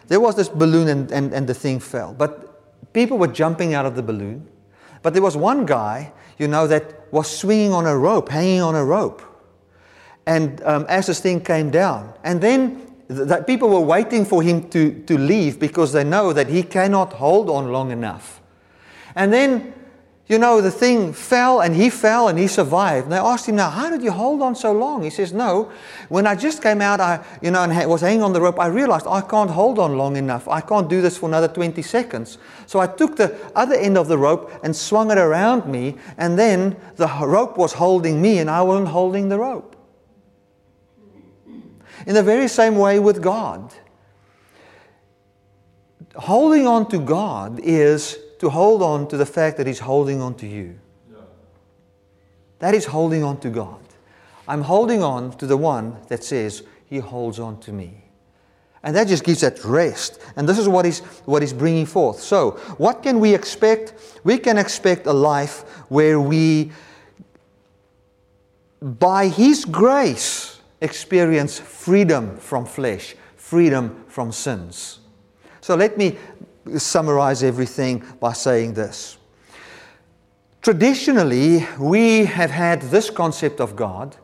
there 0.10 0.19
was 0.19 0.36
this 0.36 0.49
balloon 0.49 0.89
and, 0.89 1.10
and, 1.12 1.34
and 1.34 1.47
the 1.47 1.54
thing 1.54 1.80
fell. 1.80 2.13
But 2.13 2.91
people 2.91 3.17
were 3.17 3.32
jumping 3.32 3.73
out 3.73 3.86
of 3.86 3.95
the 3.95 4.04
balloon, 4.04 4.49
but 5.05 5.13
there 5.13 5.21
was 5.21 5.37
one 5.37 5.67
guy, 5.67 6.11
you 6.39 6.47
know, 6.47 6.65
that 6.65 7.13
was 7.13 7.29
swinging 7.29 7.71
on 7.71 7.85
a 7.85 7.95
rope, 7.95 8.27
hanging 8.27 8.59
on 8.59 8.73
a 8.73 8.83
rope. 8.83 9.21
And 10.25 10.59
um, 10.63 10.87
as 10.89 11.05
this 11.05 11.19
thing 11.19 11.41
came 11.41 11.69
down, 11.69 12.11
and 12.23 12.41
then 12.41 12.91
that 13.09 13.45
people 13.45 13.69
were 13.69 13.85
waiting 13.85 14.25
for 14.25 14.41
him 14.41 14.67
to, 14.69 15.03
to 15.03 15.15
leave 15.15 15.59
because 15.59 15.93
they 15.93 16.03
know 16.03 16.33
that 16.33 16.47
he 16.47 16.63
cannot 16.63 17.13
hold 17.13 17.51
on 17.51 17.71
long 17.71 17.91
enough. 17.91 18.41
And 19.15 19.31
then 19.31 19.75
you 20.27 20.39
know, 20.39 20.59
the 20.59 20.71
thing 20.71 21.13
fell 21.13 21.61
and 21.61 21.75
he 21.75 21.91
fell 21.91 22.29
and 22.29 22.39
he 22.39 22.47
survived. 22.47 23.05
And 23.05 23.13
they 23.13 23.17
asked 23.17 23.47
him, 23.47 23.57
Now, 23.57 23.69
how 23.69 23.91
did 23.91 24.01
you 24.01 24.09
hold 24.09 24.41
on 24.41 24.55
so 24.55 24.71
long? 24.71 25.03
He 25.03 25.11
says, 25.11 25.31
No, 25.31 25.71
when 26.09 26.25
I 26.25 26.33
just 26.33 26.63
came 26.63 26.81
out, 26.81 26.99
I, 26.99 27.23
you 27.43 27.51
know, 27.51 27.61
and 27.61 27.89
was 27.89 28.01
hanging 28.01 28.23
on 28.23 28.33
the 28.33 28.41
rope, 28.41 28.59
I 28.59 28.65
realized 28.65 29.05
I 29.05 29.21
can't 29.21 29.51
hold 29.51 29.77
on 29.77 29.97
long 29.97 30.17
enough. 30.17 30.47
I 30.47 30.61
can't 30.61 30.89
do 30.89 30.99
this 30.99 31.15
for 31.15 31.27
another 31.27 31.47
20 31.47 31.79
seconds. 31.83 32.39
So 32.65 32.79
I 32.79 32.88
took 32.88 33.17
the 33.17 33.38
other 33.55 33.75
end 33.75 33.99
of 33.99 34.07
the 34.07 34.17
rope 34.17 34.51
and 34.63 34.75
swung 34.75 35.11
it 35.11 35.19
around 35.19 35.67
me, 35.67 35.95
and 36.17 36.39
then 36.39 36.75
the 36.95 37.07
rope 37.07 37.55
was 37.55 37.73
holding 37.73 38.19
me 38.19 38.39
and 38.39 38.49
I 38.49 38.63
wasn't 38.63 38.88
holding 38.88 39.29
the 39.29 39.38
rope. 39.38 39.75
In 42.07 42.15
the 42.15 42.23
very 42.23 42.47
same 42.47 42.77
way 42.77 42.99
with 42.99 43.21
God. 43.21 43.71
Holding 46.15 46.65
on 46.65 46.89
to 46.89 46.99
God 46.99 47.59
is 47.61 48.17
to 48.39 48.50
hold 48.50 48.82
on 48.82 49.08
to 49.08 49.17
the 49.17 49.26
fact 49.26 49.58
that 49.58 49.67
He's 49.67 49.80
holding 49.80 50.21
on 50.21 50.36
to 50.36 50.48
you. 50.48 50.80
That 52.60 52.74
is 52.74 52.86
holding 52.86 53.24
on 53.24 53.39
to 53.41 53.50
God. 53.50 53.80
I'm 54.48 54.62
holding 54.62 55.04
on 55.04 55.38
to 55.38 55.48
the 55.48 55.58
one 55.58 55.98
that 56.08 56.24
says, 56.24 56.63
He 56.86 57.00
holds 57.00 57.39
on 57.39 57.60
to 57.62 57.71
me. 57.71 58.06
And 58.84 58.95
that 58.95 59.08
just 59.08 59.24
gives 59.24 59.41
that 59.41 59.63
rest. 59.65 60.21
And 60.36 60.48
this 60.48 60.60
is 60.60 60.69
what 60.69 60.86
is, 60.86 61.00
what 61.26 61.41
is 61.41 61.54
bringing 61.54 61.88
forth. 61.88 62.19
So, 62.19 62.52
what 62.78 63.02
can 63.02 63.19
we 63.19 63.34
expect? 63.34 64.19
We 64.24 64.38
can 64.38 64.60
expect 64.60 65.08
a 65.08 65.13
life 65.13 65.62
where 65.89 66.19
we, 66.19 66.71
by 68.80 69.28
His 69.28 69.65
grace, 69.65 70.62
experience 70.82 71.58
freedom 71.58 72.38
from 72.38 72.65
flesh, 72.65 73.15
freedom 73.38 74.06
from 74.08 74.32
sins. 74.32 75.00
So, 75.62 75.76
let 75.76 75.98
me 75.98 76.17
summarize 76.78 77.43
everything 77.43 78.04
by 78.19 78.34
saying 78.34 78.73
this. 78.73 79.17
Traditionally, 80.62 81.65
we 81.80 82.25
have 82.25 82.49
had 82.49 82.82
this 82.84 83.10
concept 83.10 83.60
of 83.60 83.75
God 83.75 84.15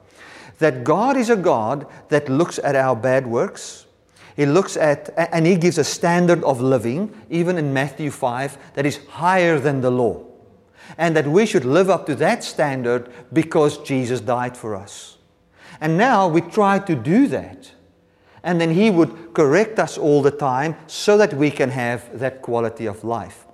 that 0.57 0.83
God 0.83 1.17
is 1.17 1.29
a 1.29 1.35
God 1.35 1.87
that 2.09 2.29
looks 2.29 2.59
at 2.59 2.75
our 2.75 2.95
bad 2.95 3.27
works. 3.27 3.85
He 4.35 4.45
looks 4.45 4.77
at, 4.77 5.09
and 5.17 5.45
He 5.45 5.55
gives 5.55 5.77
a 5.77 5.83
standard 5.83 6.43
of 6.43 6.61
living, 6.61 7.13
even 7.29 7.57
in 7.57 7.73
Matthew 7.73 8.11
5, 8.11 8.73
that 8.75 8.85
is 8.85 9.05
higher 9.07 9.59
than 9.59 9.81
the 9.81 9.91
law. 9.91 10.23
And 10.97 11.15
that 11.15 11.27
we 11.27 11.45
should 11.45 11.65
live 11.65 11.89
up 11.89 12.05
to 12.07 12.15
that 12.15 12.43
standard 12.43 13.11
because 13.33 13.77
Jesus 13.79 14.21
died 14.21 14.55
for 14.55 14.75
us. 14.75 15.17
And 15.79 15.97
now 15.97 16.27
we 16.27 16.41
try 16.41 16.79
to 16.79 16.95
do 16.95 17.27
that. 17.27 17.71
And 18.43 18.59
then 18.59 18.73
He 18.73 18.89
would 18.89 19.33
correct 19.33 19.79
us 19.79 19.97
all 19.97 20.21
the 20.21 20.31
time 20.31 20.75
so 20.87 21.17
that 21.17 21.33
we 21.33 21.51
can 21.51 21.69
have 21.69 22.19
that 22.19 22.41
quality 22.41 22.85
of 22.85 23.03
life. 23.03 23.45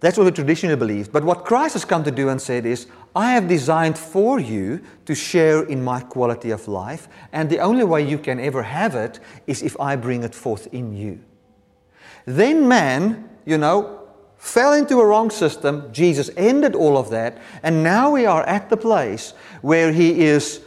That's 0.00 0.16
what 0.16 0.24
we 0.24 0.30
traditionally 0.30 0.76
believe. 0.76 1.12
But 1.12 1.24
what 1.24 1.44
Christ 1.44 1.74
has 1.74 1.84
come 1.84 2.02
to 2.04 2.10
do 2.10 2.30
and 2.30 2.40
said 2.40 2.64
is, 2.64 2.86
I 3.14 3.32
have 3.32 3.48
designed 3.48 3.98
for 3.98 4.40
you 4.40 4.80
to 5.04 5.14
share 5.14 5.62
in 5.64 5.84
my 5.84 6.00
quality 6.00 6.50
of 6.50 6.68
life, 6.68 7.08
and 7.32 7.50
the 7.50 7.58
only 7.58 7.84
way 7.84 8.08
you 8.08 8.18
can 8.18 8.40
ever 8.40 8.62
have 8.62 8.94
it 8.94 9.20
is 9.46 9.62
if 9.62 9.78
I 9.78 9.96
bring 9.96 10.22
it 10.22 10.34
forth 10.34 10.72
in 10.72 10.96
you. 10.96 11.20
Then 12.24 12.66
man, 12.66 13.28
you 13.44 13.58
know, 13.58 14.08
fell 14.38 14.72
into 14.72 15.00
a 15.00 15.04
wrong 15.06 15.30
system. 15.30 15.92
Jesus 15.92 16.30
ended 16.36 16.74
all 16.74 16.96
of 16.96 17.10
that, 17.10 17.38
and 17.62 17.82
now 17.82 18.10
we 18.10 18.24
are 18.24 18.42
at 18.44 18.70
the 18.70 18.76
place 18.76 19.34
where 19.60 19.92
he 19.92 20.20
is 20.20 20.60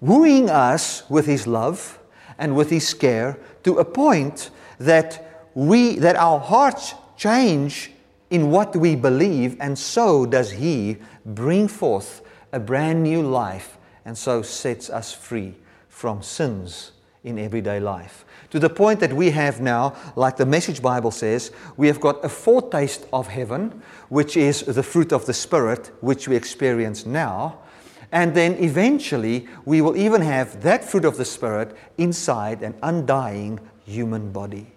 wooing 0.00 0.48
us 0.48 1.08
with 1.10 1.26
his 1.26 1.46
love 1.46 1.98
and 2.38 2.54
with 2.54 2.70
his 2.70 2.94
care 2.94 3.38
to 3.64 3.78
a 3.78 3.84
point 3.84 4.50
that 4.78 5.48
we 5.54 5.96
that 5.96 6.16
our 6.16 6.38
hearts 6.38 6.94
change 7.16 7.90
in 8.30 8.50
what 8.50 8.76
we 8.76 8.94
believe 8.94 9.56
and 9.60 9.78
so 9.78 10.26
does 10.26 10.52
he 10.52 10.96
bring 11.24 11.66
forth 11.66 12.22
a 12.52 12.60
brand 12.60 13.02
new 13.02 13.22
life 13.22 13.78
and 14.04 14.16
so 14.16 14.42
sets 14.42 14.88
us 14.90 15.12
free 15.12 15.54
from 15.88 16.22
sins 16.22 16.92
in 17.24 17.38
everyday 17.38 17.80
life. 17.80 18.24
To 18.50 18.58
the 18.58 18.70
point 18.70 19.00
that 19.00 19.12
we 19.12 19.30
have 19.30 19.60
now 19.60 19.94
like 20.16 20.36
the 20.36 20.46
message 20.46 20.80
bible 20.80 21.10
says 21.10 21.50
we 21.76 21.86
have 21.86 22.00
got 22.00 22.24
a 22.24 22.28
foretaste 22.28 23.06
of 23.12 23.28
heaven 23.28 23.82
which 24.08 24.36
is 24.36 24.62
the 24.62 24.82
fruit 24.82 25.12
of 25.12 25.26
the 25.26 25.34
spirit 25.34 25.90
which 26.00 26.28
we 26.28 26.36
experience 26.36 27.04
now 27.04 27.58
and 28.10 28.34
then 28.34 28.54
eventually, 28.54 29.46
we 29.64 29.80
will 29.80 29.96
even 29.96 30.22
have 30.22 30.62
that 30.62 30.84
fruit 30.84 31.04
of 31.04 31.16
the 31.16 31.24
Spirit 31.24 31.76
inside 31.98 32.62
an 32.62 32.74
undying 32.82 33.60
human 33.84 34.32
body. 34.32 34.72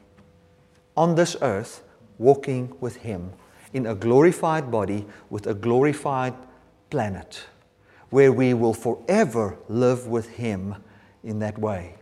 On 0.97 1.15
this 1.15 1.35
earth, 1.41 1.83
walking 2.17 2.75
with 2.81 2.97
Him 2.97 3.31
in 3.73 3.85
a 3.85 3.95
glorified 3.95 4.69
body 4.69 5.05
with 5.29 5.47
a 5.47 5.53
glorified 5.53 6.33
planet, 6.89 7.43
where 8.09 8.33
we 8.33 8.53
will 8.53 8.73
forever 8.73 9.57
live 9.69 10.07
with 10.07 10.27
Him 10.29 10.75
in 11.23 11.39
that 11.39 11.57
way. 11.57 11.95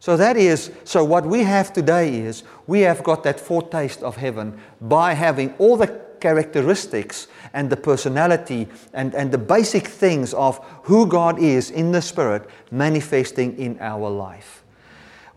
So 0.00 0.16
that 0.16 0.36
is, 0.36 0.70
so 0.84 1.04
what 1.04 1.26
we 1.26 1.42
have 1.42 1.72
today 1.72 2.20
is 2.20 2.44
we 2.66 2.80
have 2.80 3.02
got 3.02 3.24
that 3.24 3.38
foretaste 3.38 4.02
of 4.02 4.16
heaven 4.16 4.58
by 4.80 5.12
having 5.12 5.54
all 5.58 5.76
the 5.76 6.07
characteristics 6.20 7.28
and 7.52 7.70
the 7.70 7.76
personality 7.76 8.68
and, 8.92 9.14
and 9.14 9.32
the 9.32 9.38
basic 9.38 9.86
things 9.86 10.34
of 10.34 10.58
who 10.84 11.06
God 11.06 11.38
is 11.38 11.70
in 11.70 11.92
the 11.92 12.02
Spirit 12.02 12.48
manifesting 12.70 13.58
in 13.58 13.78
our 13.80 14.08
life. 14.08 14.64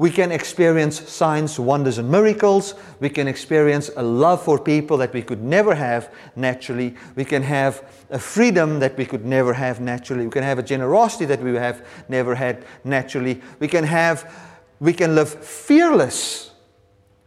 We 0.02 0.10
can 0.10 0.32
experience 0.32 1.00
signs, 1.10 1.60
wonders, 1.60 2.00
and 2.00 2.10
miracles. 2.10 2.74
We 3.00 3.10
can 3.10 3.28
experience 3.28 3.92
a 3.96 4.02
love 4.02 4.44
for 4.44 4.58
people 4.58 4.98
that 4.98 5.14
we 5.14 5.22
could 5.22 5.44
never 5.44 5.76
have 5.76 6.12
naturally. 6.36 6.96
We 7.16 7.24
can 7.24 7.44
have 7.44 7.84
a 8.10 8.18
freedom 8.18 8.80
that 8.80 8.98
we 8.98 9.06
could 9.06 9.26
never 9.26 9.54
have 9.54 9.80
naturally. 9.80 10.26
We 10.26 10.32
can 10.32 10.42
have 10.42 10.58
a 10.58 10.64
generosity 10.64 11.26
that 11.26 11.40
we 11.40 11.54
have 11.54 11.86
never 12.10 12.34
had 12.34 12.66
naturally. 12.84 13.44
We 13.60 13.68
can 13.68 13.84
have, 13.84 14.28
we 14.80 14.94
can 14.94 15.14
live 15.14 15.30
fearless, 15.30 16.50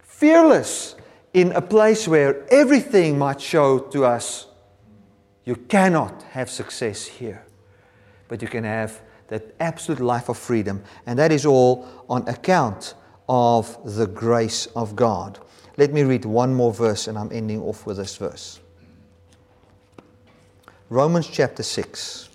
fearless 0.01 0.97
in 1.35 1.51
a 1.53 1.61
place 1.61 2.09
where 2.09 2.47
everything 2.51 3.19
might 3.19 3.41
show 3.41 3.79
to 3.79 4.05
us 4.05 4.47
you 5.45 5.57
cannot 5.57 6.23
have 6.31 6.49
success 6.49 7.05
here, 7.05 7.45
but 8.29 8.41
you 8.41 8.49
can 8.49 8.65
have 8.65 9.03
that 9.29 9.55
absolute 9.61 10.01
life 10.01 10.29
of 10.29 10.39
freedom. 10.39 10.83
And 11.07 11.19
that 11.19 11.33
is 11.33 11.45
all 11.45 11.87
on 12.09 12.27
account 12.29 12.95
of 13.29 13.97
the 13.97 14.07
grace 14.07 14.67
of 14.75 14.97
God. 14.97 15.39
Let 15.77 15.93
me 15.93 16.03
read 16.03 16.25
one 16.25 16.55
more 16.55 16.73
verse, 16.73 17.09
and 17.09 17.19
I'm 17.19 17.33
ending 17.33 17.61
off 17.61 17.85
with 17.85 17.99
this 17.99 18.17
verse 18.17 18.61
Romans 20.89 21.27
chapter 21.27 21.63
6. 21.63 22.29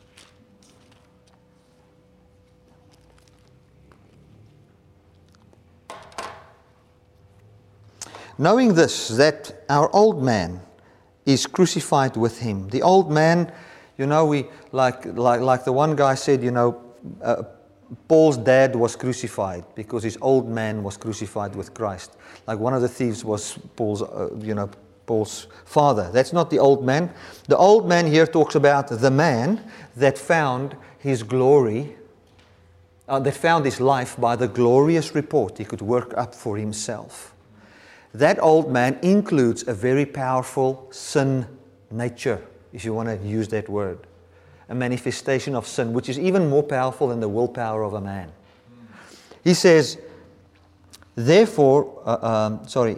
Knowing 8.40 8.74
this, 8.74 9.10
that 9.10 9.64
our 9.70 9.94
old 9.94 10.24
man 10.24 10.60
is 11.26 11.46
crucified 11.46 12.18
with 12.18 12.40
him. 12.40 12.70
The 12.70 12.82
old 12.82 13.12
man 13.12 13.52
you 14.00 14.08
know, 14.08 14.26
we 14.26 14.46
like 14.72 15.06
like 15.06 15.42
like 15.42 15.66
the 15.66 15.74
one 15.74 15.96
guy 15.96 16.16
said, 16.16 16.42
you 16.42 16.52
know, 16.52 16.82
uh, 17.22 17.44
Paul's 18.08 18.38
dad 18.38 18.74
was 18.74 18.96
crucified 18.96 19.66
because 19.76 20.04
his 20.04 20.18
old 20.22 20.48
man 20.48 20.84
was 20.84 20.96
crucified 20.96 21.54
with 21.54 21.74
Christ. 21.74 22.16
Like 22.48 22.60
one 22.60 22.74
of 22.74 22.82
the 22.82 22.88
thieves 22.88 23.26
was 23.26 23.60
Paul's, 23.76 24.02
uh, 24.02 24.30
you 24.40 24.56
know, 24.56 24.70
Paul's 25.06 25.48
father. 25.66 26.10
That's 26.14 26.32
not 26.32 26.50
the 26.50 26.60
old 26.60 26.86
man. 26.86 27.12
The 27.50 27.58
old 27.58 27.90
man 27.90 28.08
here 28.08 28.26
talks 28.26 28.56
about 28.56 28.88
the 28.88 29.12
man 29.12 29.70
that 29.98 30.18
found 30.18 30.78
his 31.00 31.22
glory, 31.22 31.98
uh, 33.10 33.20
that 33.20 33.36
found 33.36 33.66
his 33.66 33.82
life 33.82 34.16
by 34.18 34.38
the 34.38 34.48
glorious 34.48 35.14
report 35.14 35.58
he 35.58 35.66
could 35.66 35.82
work 35.82 36.14
up 36.16 36.34
for 36.34 36.56
himself. 36.56 37.34
That 38.14 38.42
old 38.42 38.72
man 38.72 38.98
includes 39.02 39.68
a 39.68 39.74
very 39.74 40.06
powerful 40.06 40.88
sin 40.92 41.46
nature 41.92 42.42
if 42.74 42.86
you 42.86 42.94
want 42.94 43.10
to 43.10 43.28
use 43.28 43.48
that 43.50 43.70
word. 43.70 44.00
A 44.70 44.76
manifestation 44.76 45.56
of 45.56 45.68
sin, 45.68 45.94
which 45.94 46.10
is 46.10 46.20
even 46.20 46.50
more 46.50 46.64
powerful 46.64 47.08
than 47.08 47.20
the 47.20 47.30
willpower 47.30 47.84
of 47.84 47.94
a 47.94 48.02
man. 48.02 48.32
He 49.44 49.54
says, 49.54 49.98
Therefore, 51.16 52.02
uh, 52.06 52.26
um, 52.26 52.68
sorry, 52.68 52.98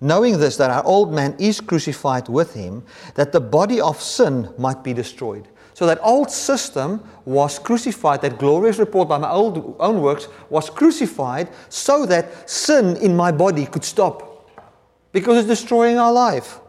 knowing 0.00 0.38
this, 0.38 0.56
that 0.56 0.70
our 0.70 0.84
old 0.84 1.12
man 1.12 1.34
is 1.38 1.60
crucified 1.60 2.28
with 2.28 2.54
him, 2.54 2.84
that 3.14 3.32
the 3.32 3.40
body 3.40 3.80
of 3.80 4.00
sin 4.00 4.52
might 4.58 4.82
be 4.82 4.92
destroyed. 4.92 5.48
So 5.74 5.86
that 5.86 5.98
old 6.02 6.30
system 6.30 7.02
was 7.24 7.58
crucified, 7.58 8.20
that 8.22 8.38
glorious 8.38 8.78
report 8.78 9.08
by 9.08 9.18
my 9.18 9.30
old, 9.30 9.76
own 9.80 10.02
works 10.02 10.28
was 10.50 10.68
crucified 10.68 11.48
so 11.68 12.04
that 12.06 12.48
sin 12.48 12.96
in 12.96 13.16
my 13.16 13.32
body 13.32 13.66
could 13.66 13.84
stop 13.84 14.50
because 15.12 15.38
it's 15.38 15.48
destroying 15.48 15.98
our 15.98 16.12
life 16.12 16.60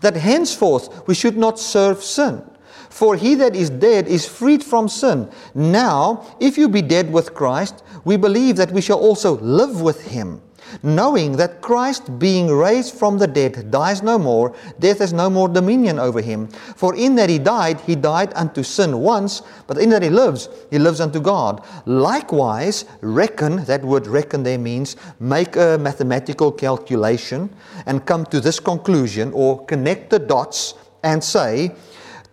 that 0.00 0.14
henceforth 0.14 1.06
we 1.08 1.14
should 1.14 1.36
not 1.36 1.58
serve 1.58 2.02
sin. 2.02 2.42
For 2.90 3.16
he 3.16 3.34
that 3.36 3.56
is 3.56 3.70
dead 3.70 4.06
is 4.06 4.28
freed 4.28 4.62
from 4.62 4.88
sin. 4.88 5.28
Now, 5.54 6.24
if 6.38 6.56
you 6.56 6.68
be 6.68 6.82
dead 6.82 7.12
with 7.12 7.34
Christ, 7.34 7.82
we 8.04 8.16
believe 8.16 8.54
that 8.56 8.70
we 8.70 8.80
shall 8.80 9.00
also 9.00 9.38
live 9.38 9.80
with 9.80 10.06
him 10.06 10.40
knowing 10.82 11.36
that 11.36 11.60
Christ, 11.60 12.18
being 12.18 12.50
raised 12.50 12.94
from 12.94 13.18
the 13.18 13.26
dead, 13.26 13.70
dies 13.70 14.02
no 14.02 14.18
more, 14.18 14.54
death 14.78 14.98
has 14.98 15.12
no 15.12 15.30
more 15.30 15.48
dominion 15.48 15.98
over 15.98 16.20
him. 16.20 16.48
For 16.76 16.94
in 16.94 17.14
that 17.16 17.30
he 17.30 17.38
died, 17.38 17.80
he 17.80 17.94
died 17.94 18.32
unto 18.34 18.62
sin 18.62 18.98
once, 18.98 19.42
but 19.66 19.78
in 19.78 19.90
that 19.90 20.02
he 20.02 20.10
lives, 20.10 20.48
he 20.70 20.78
lives 20.78 21.00
unto 21.00 21.20
God. 21.20 21.64
Likewise, 21.86 22.84
reckon, 23.00 23.64
that 23.64 23.84
word 23.84 24.06
reckon 24.06 24.42
there 24.42 24.58
means 24.58 24.96
make 25.20 25.56
a 25.56 25.78
mathematical 25.78 26.52
calculation 26.52 27.50
and 27.86 28.06
come 28.06 28.24
to 28.26 28.40
this 28.40 28.60
conclusion 28.60 29.32
or 29.32 29.64
connect 29.66 30.10
the 30.10 30.18
dots 30.18 30.74
and 31.02 31.22
say, 31.22 31.74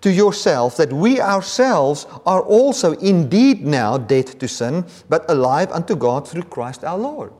to 0.02 0.12
yourself 0.12 0.78
that 0.78 0.91
we 0.91 1.22
ourselves 1.22 2.08
are 2.26 2.41
also 2.41 2.94
indeed 2.94 3.65
now 3.65 3.98
dead 3.98 4.28
to 4.39 4.48
sin, 4.48 4.86
but 5.10 5.30
alive 5.30 5.72
unto 5.72 5.96
God 5.96 6.28
through 6.28 6.44
Christ 6.44 6.84
our 6.84 6.98
Lord. 6.98 7.32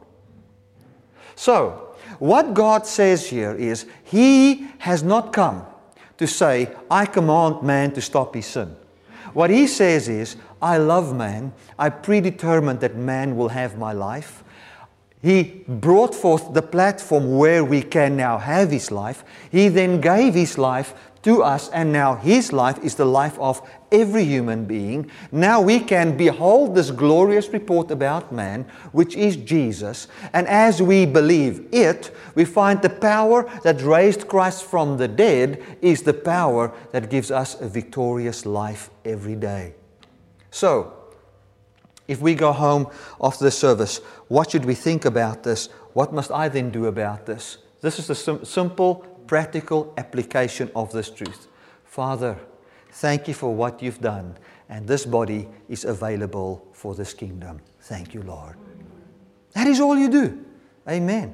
So, 1.42 1.96
what 2.20 2.54
God 2.54 2.86
says 2.86 3.28
here 3.28 3.56
is, 3.56 3.88
He 4.04 4.68
has 4.78 5.02
not 5.02 5.34
come 5.34 5.66
to 6.20 6.28
say, 6.28 6.70
I 6.88 7.08
command 7.08 7.64
man 7.64 7.94
to 7.94 8.02
stop 8.02 8.36
his 8.36 8.46
sin. 8.46 8.76
What 9.34 9.50
He 9.50 9.66
says 9.66 10.08
is, 10.08 10.36
I 10.62 10.78
love 10.78 11.16
man. 11.16 11.54
I 11.80 11.90
predetermined 11.90 12.82
that 12.82 12.96
man 12.96 13.36
will 13.36 13.50
have 13.50 13.76
my 13.76 13.92
life. 13.92 14.44
He 15.24 15.64
brought 15.68 16.14
forth 16.14 16.54
the 16.54 16.62
platform 16.62 17.36
where 17.36 17.66
we 17.66 17.82
can 17.82 18.16
now 18.16 18.38
have 18.38 18.70
His 18.70 18.92
life. 18.92 19.24
He 19.52 19.68
then 19.68 20.00
gave 20.00 20.36
His 20.36 20.60
life 20.60 20.94
to 21.24 21.44
us, 21.44 21.70
and 21.70 21.92
now 21.92 22.16
His 22.16 22.52
life 22.52 22.80
is 22.84 22.96
the 22.96 23.06
life 23.06 23.38
of 23.40 23.62
every 23.92 24.24
human 24.24 24.66
being. 24.66 25.12
Now 25.32 25.62
we 25.62 25.80
can 25.80 26.18
behold 26.18 26.76
this 26.76 26.92
glorious 26.92 27.50
report 27.50 27.92
about 27.92 28.32
man, 28.32 28.66
which 28.92 29.16
is 29.16 29.36
Jesus, 29.36 30.08
and 30.34 30.48
as 30.48 30.82
we 30.82 31.06
believe 31.06 31.68
it, 31.72 32.16
we 32.36 32.46
find 32.46 32.82
the 32.82 32.90
power 32.90 33.50
that 33.64 33.82
raised 33.82 34.28
Christ 34.28 34.64
from 34.64 34.98
the 34.98 35.08
dead 35.08 35.62
is 35.82 36.02
the 36.02 36.14
power 36.14 36.74
that 36.92 37.10
gives 37.10 37.32
us 37.32 37.60
a 37.60 37.68
victorious 37.68 38.46
life 38.46 38.90
every 39.06 39.36
day. 39.36 39.76
So, 40.50 40.94
if 42.08 42.20
we 42.20 42.36
go 42.36 42.52
home 42.52 42.88
after 43.22 43.46
the 43.46 43.52
service, 43.52 44.00
what 44.28 44.52
should 44.52 44.66
we 44.66 44.76
think 44.76 45.06
about 45.06 45.44
this? 45.44 45.68
What 45.94 46.14
must 46.14 46.32
I 46.32 46.50
then 46.50 46.70
do 46.70 46.86
about 46.86 47.26
this? 47.26 47.58
This 47.82 48.00
is 48.00 48.08
the 48.08 48.16
sim- 48.16 48.46
simple 48.46 49.06
practical 49.32 49.94
application 49.96 50.70
of 50.76 50.92
this 50.92 51.10
truth. 51.10 51.48
Father, 51.86 52.38
thank 52.90 53.30
you 53.30 53.34
for 53.34 53.56
what 53.56 53.82
you've 53.82 54.02
done, 54.02 54.38
and 54.68 54.86
this 54.86 55.06
body 55.06 55.48
is 55.70 55.86
available 55.86 56.68
for 56.74 56.96
this 56.96 57.14
kingdom. 57.14 57.62
Thank 57.80 58.14
you, 58.14 58.24
Lord. 58.24 58.58
That 59.54 59.68
is 59.68 59.80
all 59.80 59.98
you 59.98 60.10
do. 60.10 60.46
Amen. 60.86 61.34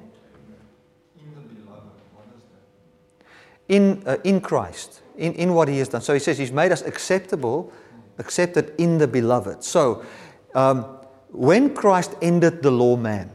In, 3.68 4.04
uh, 4.06 4.18
in 4.24 4.36
in 4.36 4.42
Christ, 4.42 5.02
in, 5.18 5.34
in 5.34 5.56
what 5.56 5.68
He 5.68 5.80
has 5.80 5.90
done. 5.90 6.02
So 6.02 6.14
He 6.14 6.20
says 6.20 6.38
He's 6.38 6.52
made 6.52 6.72
us 6.72 6.84
acceptable, 6.84 7.74
accepted 8.20 8.76
in 8.78 9.00
the 9.00 9.08
beloved. 9.08 9.64
So 9.64 10.06
um, 10.54 10.84
when 11.32 11.74
Christ 11.74 12.14
ended 12.22 12.62
the 12.62 12.70
law 12.70 12.96
man, 12.96 13.32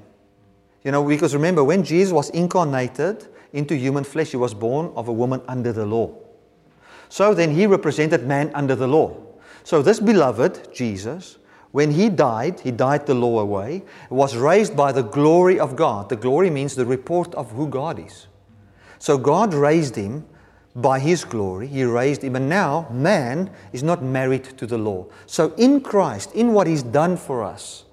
you 0.85 0.92
know, 0.92 1.05
because 1.05 1.35
remember, 1.35 1.64
when 1.64 1.83
Jesus 1.83 2.12
was 2.12 2.31
incarnated, 2.31 3.27
into 3.52 3.76
human 3.76 4.04
flesh. 4.04 4.30
He 4.30 4.36
was 4.36 4.54
born 4.54 4.92
of 4.96 5.08
a 5.08 5.12
woman 5.12 5.42
under 5.48 5.72
the 5.72 5.86
law. 5.86 6.14
So 7.08 7.34
then 7.34 7.50
he 7.54 7.66
represented 7.66 8.26
man 8.26 8.50
under 8.54 8.74
the 8.74 8.88
law. 8.88 9.16
So 9.64 9.82
this 9.82 10.00
beloved, 10.00 10.72
Jesus, 10.72 11.38
when 11.70 11.92
he 11.92 12.08
died, 12.08 12.60
he 12.60 12.70
died 12.70 13.06
the 13.06 13.14
law 13.14 13.40
away, 13.40 13.82
was 14.10 14.36
raised 14.36 14.76
by 14.76 14.92
the 14.92 15.02
glory 15.02 15.58
of 15.58 15.76
God. 15.76 16.08
The 16.08 16.16
glory 16.16 16.50
means 16.50 16.74
the 16.74 16.86
report 16.86 17.34
of 17.34 17.50
who 17.52 17.68
God 17.68 17.98
is. 17.98 18.26
So 18.98 19.18
God 19.18 19.54
raised 19.54 19.96
him 19.96 20.26
by 20.76 20.98
his 20.98 21.24
glory. 21.24 21.66
He 21.66 21.84
raised 21.84 22.22
him. 22.22 22.36
And 22.36 22.48
now 22.48 22.88
man 22.90 23.50
is 23.72 23.82
not 23.82 24.02
married 24.02 24.44
to 24.58 24.66
the 24.66 24.78
law. 24.78 25.06
So 25.26 25.54
in 25.56 25.80
Christ, 25.80 26.34
in 26.34 26.52
what 26.52 26.66
he's 26.66 26.82
done 26.82 27.16
for 27.16 27.42
us, 27.42 27.84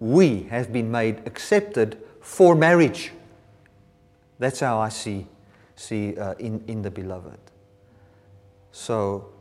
we 0.00 0.42
have 0.50 0.72
been 0.72 0.90
made 0.90 1.22
accepted 1.26 2.02
for 2.20 2.54
marriage. 2.54 3.12
That's 4.38 4.60
how 4.60 4.78
I 4.78 4.88
see, 4.88 5.26
see 5.76 6.16
uh, 6.16 6.34
in, 6.34 6.64
in 6.66 6.82
the 6.82 6.90
beloved. 6.90 7.38
So, 8.72 9.32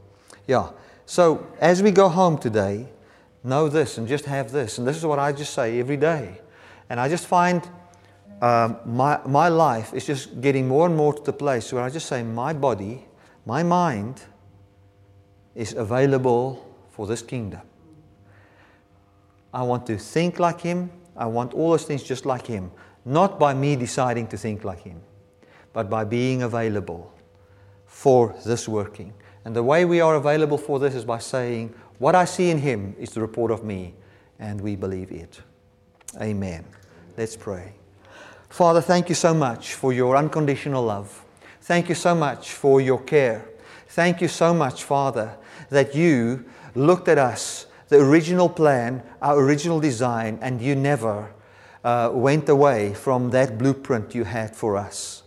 yeah. 0.48 0.70
So, 1.06 1.48
as 1.60 1.82
we 1.82 1.92
go 1.92 2.10
home 2.10 2.38
today, 2.38 2.88
know 3.44 3.68
this 3.68 3.98
and 3.98 4.08
just 4.08 4.26
have 4.26 4.52
this. 4.52 4.78
And 4.78 4.88
this 4.88 4.96
is 4.98 5.06
what 5.06 5.20
I 5.20 5.32
just 5.32 5.54
say 5.54 5.80
every 5.80 5.98
day. 5.98 6.40
And 6.90 7.00
I 7.00 7.10
just 7.10 7.28
find 7.28 7.68
um, 8.42 8.78
my, 8.86 9.20
my 9.26 9.48
life 9.48 9.94
is 9.94 10.06
just 10.06 10.42
getting 10.42 10.68
more 10.68 10.86
and 10.86 10.96
more 10.96 11.14
to 11.14 11.24
the 11.24 11.34
place 11.34 11.72
where 11.74 11.84
I 11.84 11.90
just 11.90 12.08
say, 12.08 12.24
my 12.24 12.54
body, 12.54 13.06
my 13.46 13.64
mind 13.64 14.22
is 15.56 15.74
available 15.74 16.66
for 16.92 17.08
this 17.08 17.22
kingdom. 17.22 17.62
I 19.54 19.64
want 19.64 19.86
to 19.88 19.98
think 19.98 20.40
like 20.40 20.62
Him. 20.62 20.92
I 21.16 21.28
want 21.28 21.54
all 21.54 21.72
those 21.72 21.86
things 21.86 22.04
just 22.04 22.26
like 22.26 22.48
Him. 22.48 22.72
Not 23.06 23.40
by 23.40 23.54
me 23.54 23.76
deciding 23.76 24.28
to 24.28 24.38
think 24.38 24.64
like 24.64 24.82
Him, 24.82 25.02
but 25.74 25.90
by 25.90 26.04
being 26.04 26.44
available 26.44 27.14
for 27.86 28.36
this 28.46 28.68
working. 28.68 29.14
And 29.46 29.56
the 29.56 29.64
way 29.64 29.86
we 29.86 30.00
are 30.00 30.16
available 30.16 30.58
for 30.58 30.80
this 30.80 30.96
is 30.96 31.04
by 31.04 31.20
saying, 31.20 31.74
What 32.00 32.16
I 32.16 32.26
see 32.26 32.50
in 32.50 32.60
Him 32.60 32.96
is 32.98 33.10
the 33.10 33.22
report 33.22 33.52
of 33.52 33.64
me, 33.64 33.94
and 34.40 34.62
we 34.62 34.76
believe 34.76 35.12
it. 35.12 35.42
Amen. 36.22 36.66
Let's 37.18 37.36
pray. 37.36 37.74
Father, 38.50 38.82
thank 38.82 39.10
you 39.10 39.16
so 39.16 39.34
much 39.34 39.74
for 39.74 39.92
your 39.92 40.16
unconditional 40.16 40.84
love. 40.84 41.26
Thank 41.62 41.90
you 41.90 41.96
so 41.96 42.14
much 42.14 42.52
for 42.52 42.82
your 42.82 43.02
care. 43.02 43.46
Thank 43.88 44.22
you 44.22 44.28
so 44.28 44.54
much, 44.54 44.84
Father, 44.84 45.36
that 45.70 45.96
you 45.96 46.46
looked 46.76 47.08
at 47.08 47.18
us, 47.18 47.68
the 47.90 47.98
original 47.98 48.50
plan, 48.50 49.04
our 49.22 49.40
original 49.40 49.80
design, 49.80 50.40
and 50.42 50.62
you 50.62 50.76
never 50.76 51.34
uh, 51.84 52.10
went 52.14 52.50
away 52.50 52.94
from 52.94 53.30
that 53.32 53.58
blueprint 53.58 54.16
you 54.16 54.24
had 54.24 54.56
for 54.56 54.78
us. 54.78 55.24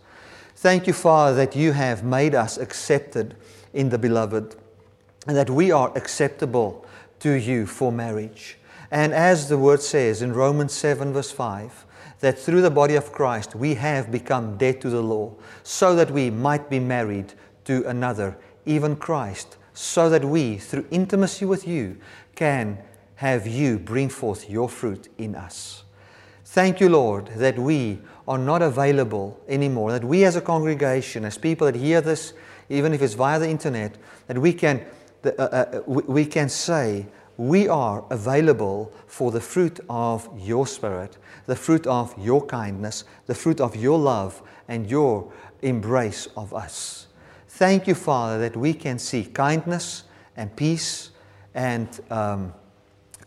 Thank 0.55 0.87
you, 0.87 0.93
Father, 0.93 1.35
that 1.35 1.55
you 1.55 1.71
have 1.71 2.03
made 2.03 2.33
us 2.33 2.57
accepted 2.57 3.35
in 3.73 3.89
the 3.89 3.97
beloved 3.97 4.55
and 5.27 5.35
that 5.37 5.49
we 5.49 5.71
are 5.71 5.95
acceptable 5.95 6.85
to 7.19 7.33
you 7.33 7.65
for 7.65 7.91
marriage. 7.91 8.57
And 8.89 9.13
as 9.13 9.49
the 9.49 9.57
word 9.57 9.81
says 9.81 10.21
in 10.21 10.33
Romans 10.33 10.73
7, 10.73 11.13
verse 11.13 11.31
5, 11.31 11.85
that 12.21 12.39
through 12.39 12.61
the 12.61 12.71
body 12.71 12.95
of 12.95 13.11
Christ 13.11 13.55
we 13.55 13.75
have 13.75 14.11
become 14.11 14.57
dead 14.57 14.81
to 14.81 14.89
the 14.89 15.01
law, 15.01 15.33
so 15.63 15.95
that 15.95 16.09
we 16.09 16.29
might 16.29 16.69
be 16.69 16.79
married 16.79 17.33
to 17.65 17.85
another, 17.87 18.37
even 18.65 18.95
Christ, 18.95 19.57
so 19.73 20.09
that 20.09 20.25
we, 20.25 20.57
through 20.57 20.87
intimacy 20.89 21.45
with 21.45 21.67
you, 21.67 21.97
can 22.35 22.79
have 23.15 23.45
you 23.45 23.77
bring 23.77 24.09
forth 24.09 24.49
your 24.49 24.69
fruit 24.69 25.09
in 25.17 25.35
us. 25.35 25.83
Thank 26.51 26.79
you, 26.79 26.87
Lord, 26.87 27.27
that 27.35 27.59
we 27.59 27.99
are 28.25 28.37
not 28.37 28.61
available 28.61 29.37
anymore, 29.49 29.91
that 29.91 30.03
we 30.03 30.23
as 30.23 30.37
a 30.37 30.41
congregation, 30.41 31.25
as 31.25 31.37
people 31.37 31.65
that 31.69 31.75
hear 31.75 31.99
this, 31.99 32.33
even 32.69 32.93
if 32.93 33.01
it's 33.01 33.15
via 33.15 33.37
the 33.37 33.49
internet, 33.49 33.97
that 34.27 34.39
we 34.39 34.53
can, 34.53 34.83
uh, 35.25 35.29
uh, 35.29 35.81
we 35.85 36.25
can 36.25 36.47
say, 36.47 37.05
we 37.35 37.67
are 37.67 38.05
available 38.09 38.93
for 39.07 39.29
the 39.29 39.41
fruit 39.41 39.81
of 39.89 40.29
your 40.39 40.65
Spirit, 40.65 41.17
the 41.47 41.55
fruit 41.55 41.85
of 41.85 42.15
your 42.17 42.43
kindness, 42.45 43.03
the 43.25 43.35
fruit 43.35 43.59
of 43.59 43.75
your 43.75 43.99
love, 43.99 44.41
and 44.69 44.89
your 44.89 45.29
embrace 45.61 46.29
of 46.37 46.53
us. 46.53 47.07
Thank 47.49 47.87
you, 47.87 47.93
Father, 47.93 48.39
that 48.39 48.55
we 48.55 48.73
can 48.73 48.99
see 48.99 49.25
kindness 49.25 50.03
and 50.37 50.55
peace 50.55 51.11
and 51.53 51.99
um, 52.09 52.53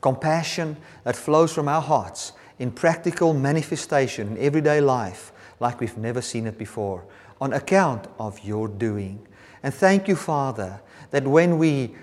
compassion 0.01 0.79
that 1.05 1.17
flows 1.17 1.53
from 1.53 1.69
our 1.69 1.83
hearts 1.83 2.33
in 2.61 2.71
practical 2.71 3.33
manifestation 3.33 4.29
in 4.29 4.39
everyday 4.39 4.81
life 4.81 5.33
like 5.61 5.81
we've 5.81 5.97
never 5.97 6.21
seen 6.21 6.47
it 6.47 6.59
before 6.59 7.05
on 7.41 7.55
account 7.55 8.07
of 8.19 8.39
your 8.45 8.69
doing. 8.69 9.27
And 9.63 9.73
thank 9.73 10.07
you, 10.07 10.15
Father, 10.15 10.81
that 11.11 11.27
when 11.27 11.59
we 11.59 11.97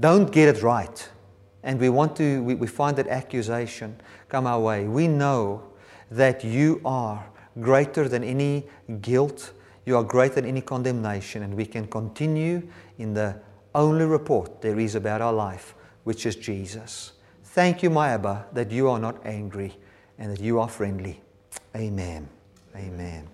don't 0.00 0.32
get 0.32 0.54
it 0.54 0.62
right, 0.62 1.08
and 1.62 1.78
we 1.78 1.88
want 1.88 2.16
to, 2.16 2.42
we, 2.42 2.56
we 2.56 2.66
find 2.66 2.96
that 2.96 3.06
accusation 3.06 4.00
come 4.28 4.48
our 4.48 4.58
way, 4.58 4.88
we 4.88 5.06
know 5.06 5.62
that 6.10 6.42
you 6.42 6.80
are 6.84 7.24
greater 7.60 8.08
than 8.08 8.24
any 8.24 8.66
guilt, 9.00 9.52
you 9.86 9.96
are 9.96 10.02
greater 10.02 10.36
than 10.36 10.46
any 10.46 10.60
condemnation, 10.60 11.44
and 11.44 11.54
we 11.54 11.66
can 11.66 11.86
continue 11.86 12.66
in 12.98 13.14
the 13.14 13.36
only 13.76 14.04
report 14.04 14.60
there 14.60 14.80
is 14.80 14.96
about 14.96 15.20
our 15.20 15.32
life, 15.32 15.74
which 16.02 16.26
is 16.26 16.34
Jesus. 16.34 17.12
Thank 17.52 17.82
you, 17.82 17.90
my 17.90 18.08
Abba, 18.08 18.46
that 18.54 18.70
you 18.70 18.88
are 18.88 18.98
not 18.98 19.26
angry 19.26 19.76
and 20.18 20.32
that 20.32 20.40
you 20.40 20.58
are 20.58 20.70
friendly. 20.70 21.20
Amen. 21.76 22.26
Amen. 22.74 23.28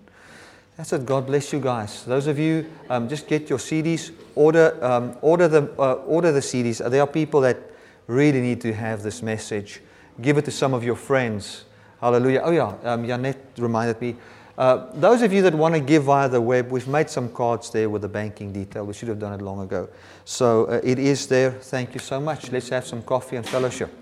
That's 0.75 0.91
it. 0.91 1.05
God 1.05 1.25
bless 1.25 1.53
you 1.53 1.61
guys. 1.61 2.03
Those 2.03 2.27
of 2.27 2.37
you, 2.37 2.69
um, 2.89 3.07
just 3.07 3.27
get 3.27 3.49
your 3.49 3.59
CDs. 3.59 4.11
Order, 4.35 4.77
um, 4.83 5.15
order, 5.21 5.47
the, 5.47 5.71
uh, 5.79 5.93
order 6.05 6.33
the 6.33 6.41
CDs. 6.41 6.79
There 6.91 7.01
are 7.01 7.07
people 7.07 7.39
that 7.41 7.59
really 8.07 8.41
need 8.41 8.59
to 8.59 8.73
have 8.73 9.03
this 9.03 9.23
message. 9.23 9.79
Give 10.21 10.37
it 10.37 10.43
to 10.45 10.51
some 10.51 10.73
of 10.73 10.83
your 10.83 10.97
friends. 10.97 11.63
Hallelujah. 12.01 12.41
Oh, 12.43 12.51
yeah. 12.51 12.75
Um, 12.83 13.35
reminded 13.57 14.01
me. 14.01 14.17
Uh, 14.57 14.87
those 14.95 15.21
of 15.21 15.31
you 15.31 15.41
that 15.43 15.55
want 15.55 15.75
to 15.75 15.79
give 15.79 16.03
via 16.03 16.27
the 16.27 16.41
web, 16.41 16.71
we've 16.71 16.89
made 16.89 17.09
some 17.09 17.29
cards 17.29 17.69
there 17.71 17.89
with 17.89 18.01
the 18.01 18.09
banking 18.09 18.51
detail. 18.51 18.85
We 18.85 18.93
should 18.93 19.07
have 19.07 19.19
done 19.19 19.31
it 19.31 19.41
long 19.41 19.61
ago. 19.61 19.87
So 20.25 20.65
uh, 20.65 20.81
it 20.83 20.99
is 20.99 21.25
there. 21.27 21.51
Thank 21.51 21.93
you 21.93 22.01
so 22.01 22.19
much. 22.19 22.51
Let's 22.51 22.67
have 22.67 22.85
some 22.85 23.01
coffee 23.01 23.37
and 23.37 23.47
fellowship. 23.47 23.98